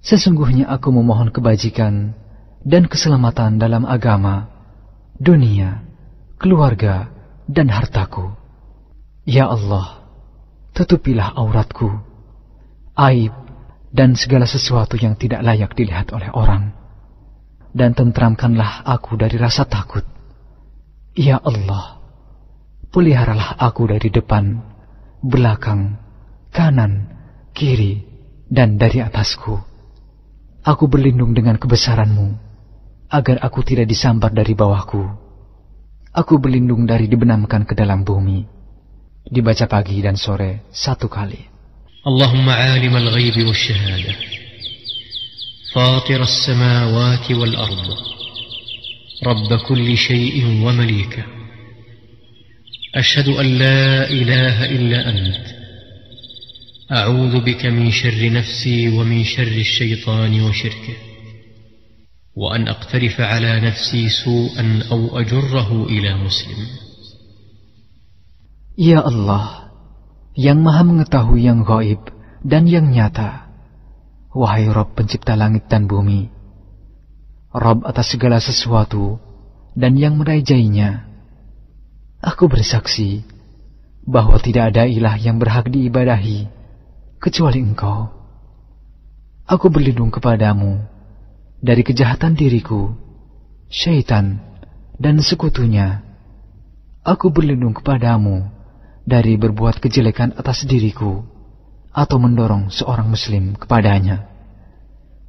sesungguhnya 0.01 0.67
aku 0.67 0.89
memohon 0.89 1.29
kebajikan 1.29 2.17
dan 2.61 2.85
keselamatan 2.85 3.57
dalam 3.57 3.85
agama, 3.85 4.49
dunia, 5.17 5.85
keluarga, 6.37 7.09
dan 7.49 7.69
hartaku. 7.69 8.33
Ya 9.25 9.49
Allah, 9.49 10.01
tutupilah 10.73 11.33
auratku, 11.37 11.89
aib, 12.97 13.33
dan 13.93 14.17
segala 14.17 14.49
sesuatu 14.49 14.97
yang 14.97 15.13
tidak 15.17 15.45
layak 15.45 15.71
dilihat 15.77 16.09
oleh 16.13 16.29
orang. 16.33 16.73
Dan 17.71 17.95
tentramkanlah 17.95 18.83
aku 18.83 19.15
dari 19.15 19.39
rasa 19.39 19.63
takut. 19.63 20.03
Ya 21.15 21.39
Allah, 21.39 22.01
peliharalah 22.91 23.55
aku 23.59 23.87
dari 23.87 24.11
depan, 24.11 24.59
belakang, 25.23 25.95
kanan, 26.51 27.07
kiri, 27.55 28.03
dan 28.51 28.75
dari 28.75 28.99
atasku. 28.99 29.70
Aku 30.66 30.90
berlindung 30.90 31.30
dengan 31.30 31.54
kebesaranmu 31.60 32.28
agar 33.10 33.38
aku 33.38 33.62
tidak 33.62 33.86
disambar 33.86 34.34
dari 34.34 34.54
bawahku. 34.58 35.02
Aku 36.10 36.42
berlindung 36.42 36.88
dari 36.88 37.06
dibenamkan 37.06 37.62
ke 37.62 37.76
dalam 37.76 38.02
bumi. 38.02 38.42
Dibaca 39.26 39.66
pagi 39.66 40.02
dan 40.02 40.18
sore 40.18 40.66
satu 40.70 41.06
kali. 41.06 41.56
اللهم 42.06 42.48
عالم 42.48 42.96
الغيب 42.96 43.46
والشهادة 43.46 44.14
فاطر 45.74 46.22
السماوات 46.22 47.32
والأرض 47.32 47.88
رب 49.26 49.50
كل 49.68 49.96
شيء 49.96 50.62
ومليكه 50.62 51.24
أشهد 52.94 53.28
أن 53.28 53.46
لا 53.58 54.10
إله 54.10 54.64
إلا 54.64 54.98
أنت 55.10 55.59
أعوذ 56.92 57.40
بك 57.40 57.66
من 57.66 57.90
شر 57.90 58.30
نفسي 58.30 58.88
ومن 58.88 59.24
شر 59.24 59.42
الشيطان 59.42 60.40
وشركه 60.40 60.96
وأن 62.36 62.68
أقترف 62.68 63.20
على 63.20 63.60
نفسي 63.60 64.08
سوءا 64.08 64.82
أو 64.90 65.18
أجره 65.18 65.86
إلى 65.86 66.14
مسلم 66.14 66.86
Ya 68.76 69.00
Allah, 69.00 69.72
yang 70.36 70.60
maha 70.60 70.84
mengetahui 70.84 71.48
yang 71.48 71.64
gaib 71.64 72.12
dan 72.44 72.68
yang 72.68 72.92
nyata. 72.92 73.48
Wahai 74.36 74.68
Rob 74.68 74.92
pencipta 74.92 75.32
langit 75.32 75.64
dan 75.72 75.88
bumi, 75.88 76.28
Rob 77.56 77.88
atas 77.88 78.12
segala 78.12 78.36
sesuatu 78.36 79.16
dan 79.72 79.96
yang 79.96 80.20
merajainya. 80.20 81.08
Aku 82.20 82.52
bersaksi 82.52 83.24
bahwa 84.04 84.36
tidak 84.44 84.76
ada 84.76 84.84
ilah 84.84 85.16
yang 85.16 85.40
berhak 85.40 85.72
diibadahi 85.72 86.52
kecuali 87.20 87.62
engkau. 87.62 88.08
Aku 89.46 89.70
berlindung 89.70 90.10
kepadamu 90.10 90.82
dari 91.62 91.86
kejahatan 91.86 92.34
diriku, 92.34 92.94
syaitan, 93.70 94.42
dan 94.98 95.22
sekutunya. 95.22 96.02
Aku 97.06 97.30
berlindung 97.30 97.74
kepadamu 97.74 98.50
dari 99.06 99.38
berbuat 99.38 99.78
kejelekan 99.78 100.34
atas 100.34 100.66
diriku 100.66 101.22
atau 101.94 102.18
mendorong 102.18 102.74
seorang 102.74 103.06
muslim 103.06 103.54
kepadanya. 103.54 104.26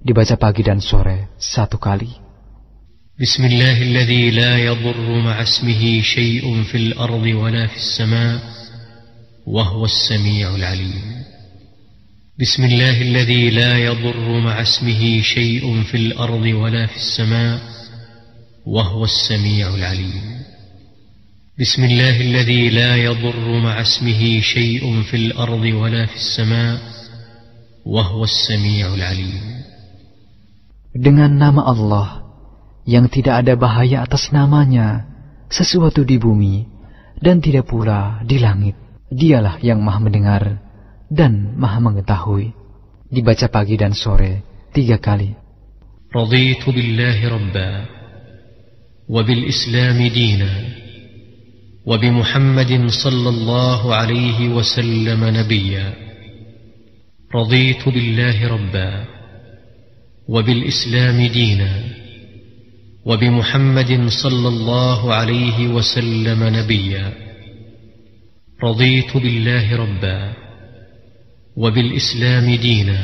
Dibaca 0.01 0.33
pagi 0.35 0.65
dan 0.65 0.81
sore 0.81 1.33
satu 1.37 1.77
kali. 1.77 2.27
بسم 3.17 3.45
الله 3.45 3.81
الذي 3.81 4.29
لا 4.31 4.57
يضر 4.57 5.09
مع 5.25 5.41
اسمه 5.41 6.01
شيء 6.01 6.45
في 6.69 6.77
الأرض 6.77 7.25
ولا 7.25 7.67
في 7.67 7.77
السماء 7.81 8.37
وهو 9.47 9.85
السميع 9.85 10.55
العليم 10.55 11.17
بسم 12.40 12.64
الله 12.64 13.02
الذي 13.02 13.50
لا 13.50 13.78
يضر 13.78 14.40
مع 14.40 14.62
اسمه 14.62 15.20
شيء 15.20 15.82
في 15.82 15.96
الأرض 15.96 16.42
ولا 16.42 16.86
في 16.86 16.96
السماء 16.96 17.60
وهو 18.66 19.04
السميع 19.04 19.74
العليم 19.74 20.24
بسم 21.60 21.84
الله 21.84 22.20
الذي 22.20 22.70
لا 22.70 22.96
يضر 22.96 23.60
مع 23.60 23.80
اسمه 23.80 24.40
شيء 24.40 25.02
في 25.02 25.16
الأرض 25.16 25.60
ولا 25.60 26.06
في 26.06 26.16
السماء 26.16 26.80
وهو 27.84 28.24
السميع 28.24 28.94
العليم 28.94 29.44
Dengan 30.96 31.36
nama 31.36 31.68
Allah 31.68 32.08
yang 32.88 33.12
tidak 33.12 33.44
ada 33.44 33.60
bahaya 33.60 34.08
atas 34.08 34.32
namanya, 34.32 35.04
sesuatu 35.52 36.00
di 36.00 36.16
bumi 36.16 36.64
dan 37.20 37.44
tidak 37.44 37.68
pula 37.68 38.24
di 38.24 38.40
langit. 38.40 38.72
Dialah 39.12 39.60
yang 39.60 39.84
maha 39.84 40.00
mendengar 40.00 40.71
dan 41.12 41.52
maha 41.60 41.78
mengetahui. 41.84 42.56
Dibaca 43.12 43.52
pagi 43.52 43.76
dan 43.76 43.92
sore 43.92 44.40
tiga 44.72 44.96
kali. 44.96 45.36
رضيت 46.12 46.68
بالله 46.68 47.18
ربا 47.28 47.70
وبالإسلام 49.08 49.98
دينا 50.12 50.52
وبمحمد 51.88 52.72
صلى 52.90 53.28
الله 53.28 53.94
عليه 53.94 54.38
وسلم 54.48 55.20
نبيا 55.24 55.86
رضيت 57.34 57.88
بالله 57.88 58.36
ربا 58.48 59.04
وبالإسلام 60.28 61.18
دينا 61.26 61.72
وبمحمد 63.04 64.08
صلى 64.08 64.48
الله 64.48 65.14
عليه 65.14 65.58
وسلم 65.68 66.40
نبيا 66.44 67.06
رضيت 68.62 69.16
بالله 69.16 69.66
ربا 69.76 70.18
وبالإسلام 71.56 72.54
دينا 72.54 73.00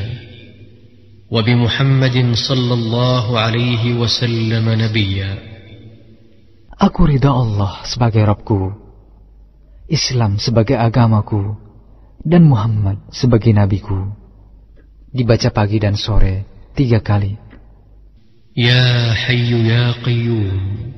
وبمحمد 1.31 2.17
صلى 2.33 2.73
الله 2.73 3.39
عليه 3.39 3.93
وسلم 3.93 4.65
نبيا 4.69 5.49
Aku 6.79 7.11
ridha 7.11 7.27
Allah 7.35 7.83
sebagai 7.83 8.23
Rabbku, 8.23 8.71
Islam 9.91 10.39
sebagai 10.39 10.79
agamaku, 10.79 11.59
dan 12.23 12.47
Muhammad 12.47 13.03
sebagai 13.11 13.51
nabiku. 13.51 14.15
Dibaca 15.11 15.51
pagi 15.51 15.75
dan 15.83 15.99
sore 15.99 16.47
tiga 16.79 17.03
kali. 17.03 17.35
يا 18.57 19.13
حي 19.13 19.51
يا 19.67 19.91
قيوم 19.91 20.91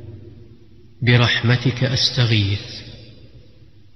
برحمتك 1.02 1.84
أستغيث 1.84 2.66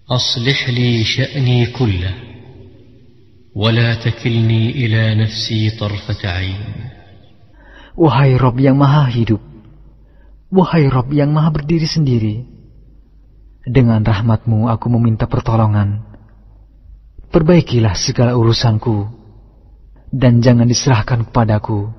أصلح 0.09 0.69
لي 0.69 1.03
شأني 1.03 1.65
كله 1.65 2.34
ولا 3.54 3.94
تكلني 3.94 4.70
إلى 4.70 5.26
نفسي 5.26 5.70
طرفة 5.78 6.22
عين 6.28 6.62
Wahai 8.00 8.38
Rob 8.38 8.56
yang 8.56 8.80
maha 8.80 9.10
hidup, 9.12 9.42
wahai 10.48 10.88
Rob 10.88 11.10
yang 11.12 11.34
maha 11.36 11.52
berdiri 11.52 11.84
sendiri, 11.84 12.48
dengan 13.66 14.00
rahmatmu 14.00 14.72
aku 14.72 14.86
meminta 14.88 15.28
pertolongan. 15.28 16.00
Perbaikilah 17.28 17.92
segala 17.98 18.38
urusanku, 18.40 19.04
dan 20.14 20.40
jangan 20.40 20.64
diserahkan 20.64 21.28
kepadaku, 21.28 21.92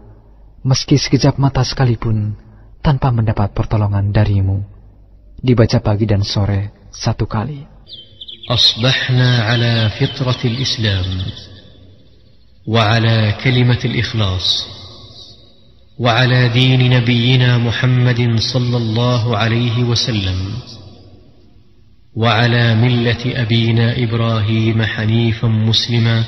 meski 0.66 0.98
sekejap 0.98 1.38
mata 1.38 1.62
sekalipun, 1.62 2.34
tanpa 2.82 3.14
mendapat 3.14 3.54
pertolongan 3.54 4.10
darimu. 4.10 4.64
Dibaca 5.38 5.86
pagi 5.86 6.10
dan 6.10 6.26
sore 6.26 6.90
satu 6.90 7.30
kali. 7.30 7.62
أصبحنا 8.51 9.43
على 9.43 9.91
فطرة 9.91 10.39
الإسلام 10.45 11.05
وعلى 12.67 13.35
كلمة 13.45 13.79
الإخلاص 13.85 14.67
وعلى 15.99 16.49
دين 16.49 16.91
نبينا 16.91 17.59
محمد 17.59 18.39
صلى 18.39 18.77
الله 18.77 19.37
عليه 19.37 19.85
وسلم 19.85 20.39
وعلى 22.17 22.75
ملة 22.75 23.43
أبينا 23.43 23.99
إبراهيم 23.99 24.83
حنيفا 24.83 25.49
مسلما 25.49 26.25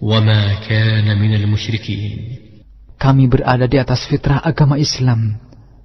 وما 0.00 0.54
كان 0.54 1.20
من 1.20 1.34
المشركين. 1.34 2.40
Kami 3.00 3.28
berada 3.28 3.64
di 3.68 3.76
atas 3.80 4.04
fitrah 4.08 4.40
agama 4.44 4.76
Islam, 4.76 5.36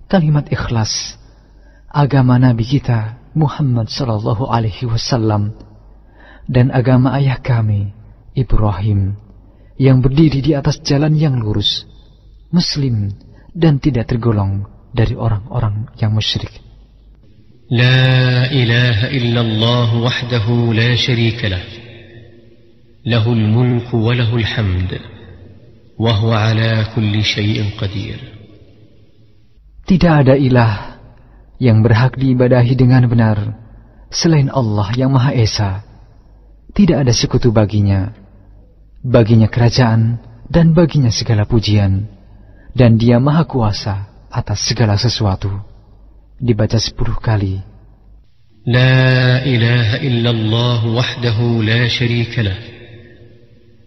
kalimat 0.07 0.47
ikhlas, 0.51 1.19
agama 1.91 2.39
Nabi 2.39 2.63
kita. 2.63 3.24
Muhammad 3.35 3.91
sallallahu 3.91 4.47
Alaihi 4.47 4.87
Wasallam 4.87 5.51
dan 6.47 6.71
agama 6.71 7.11
ayah 7.19 7.43
kami 7.43 7.91
Ibrahim 8.31 9.19
yang 9.75 9.99
berdiri 9.99 10.39
di 10.39 10.55
atas 10.55 10.79
jalan 10.79 11.19
yang 11.19 11.35
lurus, 11.35 11.83
Muslim 12.55 13.11
dan 13.51 13.83
tidak 13.83 14.07
tergolong 14.07 14.63
dari 14.95 15.19
orang-orang 15.19 15.91
yang 15.99 16.15
musyrik. 16.15 16.63
لا 17.65 18.45
إله 18.53 19.09
إلا 19.09 19.41
الله 19.41 19.89
وحده 19.97 20.45
لا 20.73 20.95
شريك 20.95 21.45
له 21.49 21.63
له 23.05 23.25
الملك 23.33 23.89
وله 23.93 24.35
الحمد 24.35 24.99
وهو 25.97 26.29
على 26.31 26.85
كل 26.95 27.23
شيء 27.23 27.73
قدير 27.73 28.19
Tidak 29.85 30.13
ada 30.13 30.37
ilah 30.37 30.94
yang 31.61 31.81
berhak 31.85 32.19
diibadahi 32.19 32.73
dengan 32.75 33.07
benar 33.07 33.37
selain 34.11 34.47
Allah 34.51 34.87
yang 34.95 35.11
Maha 35.11 35.35
Esa. 35.35 35.83
Tidak 36.75 36.95
ada 36.95 37.13
sekutu 37.15 37.55
baginya. 37.55 38.11
Baginya 39.05 39.47
kerajaan 39.47 40.19
dan 40.51 40.75
baginya 40.75 41.11
segala 41.11 41.47
pujian. 41.47 42.07
Dan 42.75 42.99
dia 42.99 43.23
Maha 43.23 43.47
Kuasa 43.47 44.27
atas 44.27 44.67
segala 44.67 44.99
sesuatu. 44.99 45.51
Dibaca 46.35 46.75
sepuluh 46.75 47.15
kali. 47.15 47.63
لا 48.65 49.45
إله 49.45 50.01
إلا 50.01 50.29
الله 50.29 50.87
وحده 50.87 51.37
لا 51.61 51.87
شريك 51.87 52.33
له 52.39 52.57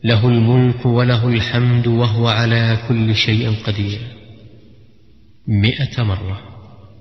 له 0.04 0.28
الملك 0.28 0.86
وله 0.86 1.28
الحمد 1.28 1.86
وهو 1.86 2.28
على 2.28 2.78
كل 2.88 3.14
شيء 3.14 3.54
قدير 3.66 4.00
مئة 5.48 6.02
مرة 6.02 6.47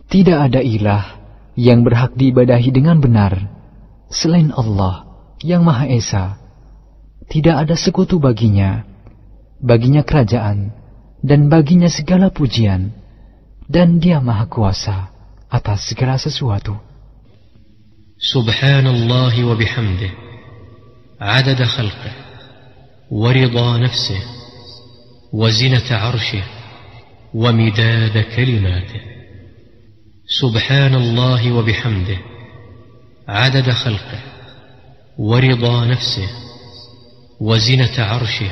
tidak 0.08 0.38
ada 0.40 0.64
ilah 0.64 1.20
yang 1.60 1.84
berhak 1.84 2.16
diibadahi 2.16 2.70
dengan 2.72 3.04
benar 3.04 3.52
selain 4.08 4.56
Allah 4.56 5.04
yang 5.44 5.68
Maha 5.68 5.84
Esa. 5.92 6.40
Tidak 7.28 7.52
ada 7.52 7.76
sekutu 7.76 8.16
baginya, 8.16 8.88
baginya 9.60 10.08
kerajaan, 10.08 10.72
dan 11.20 11.52
baginya 11.52 11.92
segala 11.92 12.32
pujian, 12.32 12.96
dan 13.68 14.00
dia 14.00 14.24
Maha 14.24 14.48
Kuasa 14.48 15.12
atas 15.52 15.92
segala 15.92 16.16
sesuatu. 16.16 16.80
Subhanallah 18.16 19.36
wa 19.44 19.56
bihamdih, 19.60 20.14
adada 21.20 21.68
khalqih, 21.68 22.16
wa 23.12 23.28
rida 23.36 23.76
nafsih, 23.84 24.24
wa 25.36 25.52
zinata 25.52 26.00
arshih, 26.16 26.48
wa 27.36 27.52
midada 27.52 28.24
kalimatih. 28.32 29.17
سبحان 30.28 30.96
الله 30.96 31.52
وبحمده 31.52 32.18
عدد 33.28 33.70
خلقه 33.72 34.20
ورضا 35.18 35.86
نفسه 35.86 36.30
وزنة 37.42 37.96
عرشه 37.98 38.52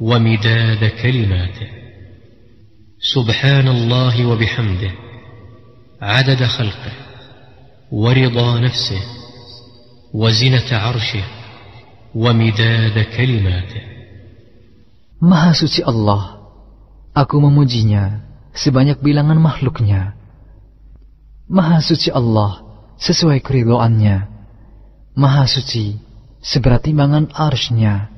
ومداد 0.00 0.84
كلماته 1.02 1.66
سبحان 3.14 3.68
الله 3.68 4.26
وبحمده 4.26 4.90
عدد 6.02 6.44
خلقه 6.44 6.92
ورضا 7.92 8.58
نفسه 8.60 9.00
وزنة 10.14 10.70
عرشه 10.78 11.24
ومداد 12.14 13.04
كلماته 13.16 13.82
Maha 15.16 15.56
suci 15.56 15.80
Allah, 15.80 16.44
aku 17.16 17.40
memujinya 17.40 18.20
sebanyak 18.52 19.00
bilangan 19.00 19.40
makhluknya. 19.40 20.12
Maha 21.46 21.78
suci 21.78 22.10
Allah 22.10 22.58
sesuai 22.98 23.38
keridoannya. 23.38 24.26
Maha 25.14 25.46
suci 25.46 25.94
seberat 26.42 26.82
timbangan 26.82 27.30
arsnya. 27.30 28.10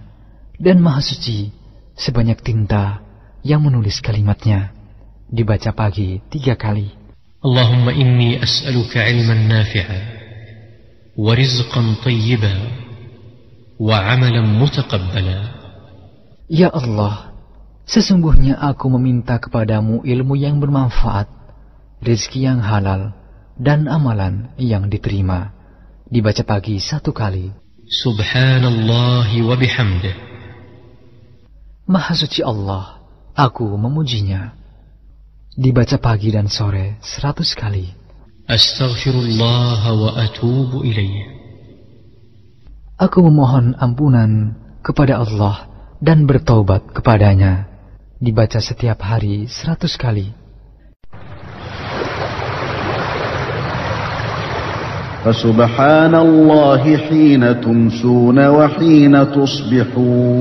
Dan 0.56 0.80
maha 0.80 1.04
suci 1.04 1.52
sebanyak 1.94 2.40
tinta 2.40 3.04
yang 3.44 3.60
menulis 3.62 4.00
kalimatnya. 4.00 4.72
Dibaca 5.28 5.76
pagi 5.76 6.24
tiga 6.32 6.56
kali. 6.56 6.88
Allahumma 7.44 7.94
inni 7.94 8.40
as'aluka 8.40 9.04
ilman 9.06 9.46
nafi'a 9.46 9.98
warizqan 11.14 12.00
tayyiba 12.02 12.50
wa 13.78 14.02
amalan 14.08 14.56
mutakabbala. 14.58 15.38
Ya 16.50 16.72
Allah, 16.72 17.36
sesungguhnya 17.86 18.58
aku 18.58 18.90
meminta 18.98 19.38
kepadamu 19.38 20.02
ilmu 20.02 20.34
yang 20.34 20.58
bermanfaat 20.58 21.37
rezeki 22.02 22.46
yang 22.48 22.60
halal, 22.62 23.14
dan 23.58 23.90
amalan 23.90 24.54
yang 24.56 24.86
diterima. 24.86 25.50
Dibaca 26.08 26.40
pagi 26.46 26.80
satu 26.80 27.10
kali. 27.12 27.52
Subhanallah 27.88 29.28
wa 29.28 29.54
bihamdih. 29.58 30.14
Maha 31.88 32.12
suci 32.12 32.44
Allah, 32.44 33.00
aku 33.32 33.64
memujinya. 33.76 34.52
Dibaca 35.58 35.98
pagi 35.98 36.30
dan 36.30 36.46
sore 36.46 37.02
seratus 37.02 37.56
kali. 37.56 37.90
Astaghfirullah 38.48 39.82
wa 39.92 40.10
atubu 40.16 40.86
ilayya. 40.86 41.34
Aku 42.98 43.20
memohon 43.26 43.76
ampunan 43.76 44.54
kepada 44.80 45.20
Allah 45.20 45.68
dan 45.98 46.24
bertaubat 46.24 46.94
kepadanya. 46.94 47.66
Dibaca 48.18 48.58
setiap 48.58 49.02
hari 49.02 49.46
seratus 49.50 49.94
kali. 49.94 50.34
فسبحان 55.24 56.14
الله 56.14 56.96
حين 56.96 57.60
تمسون 57.60 58.46
وحين 58.46 59.24
تصبحون. 59.32 60.38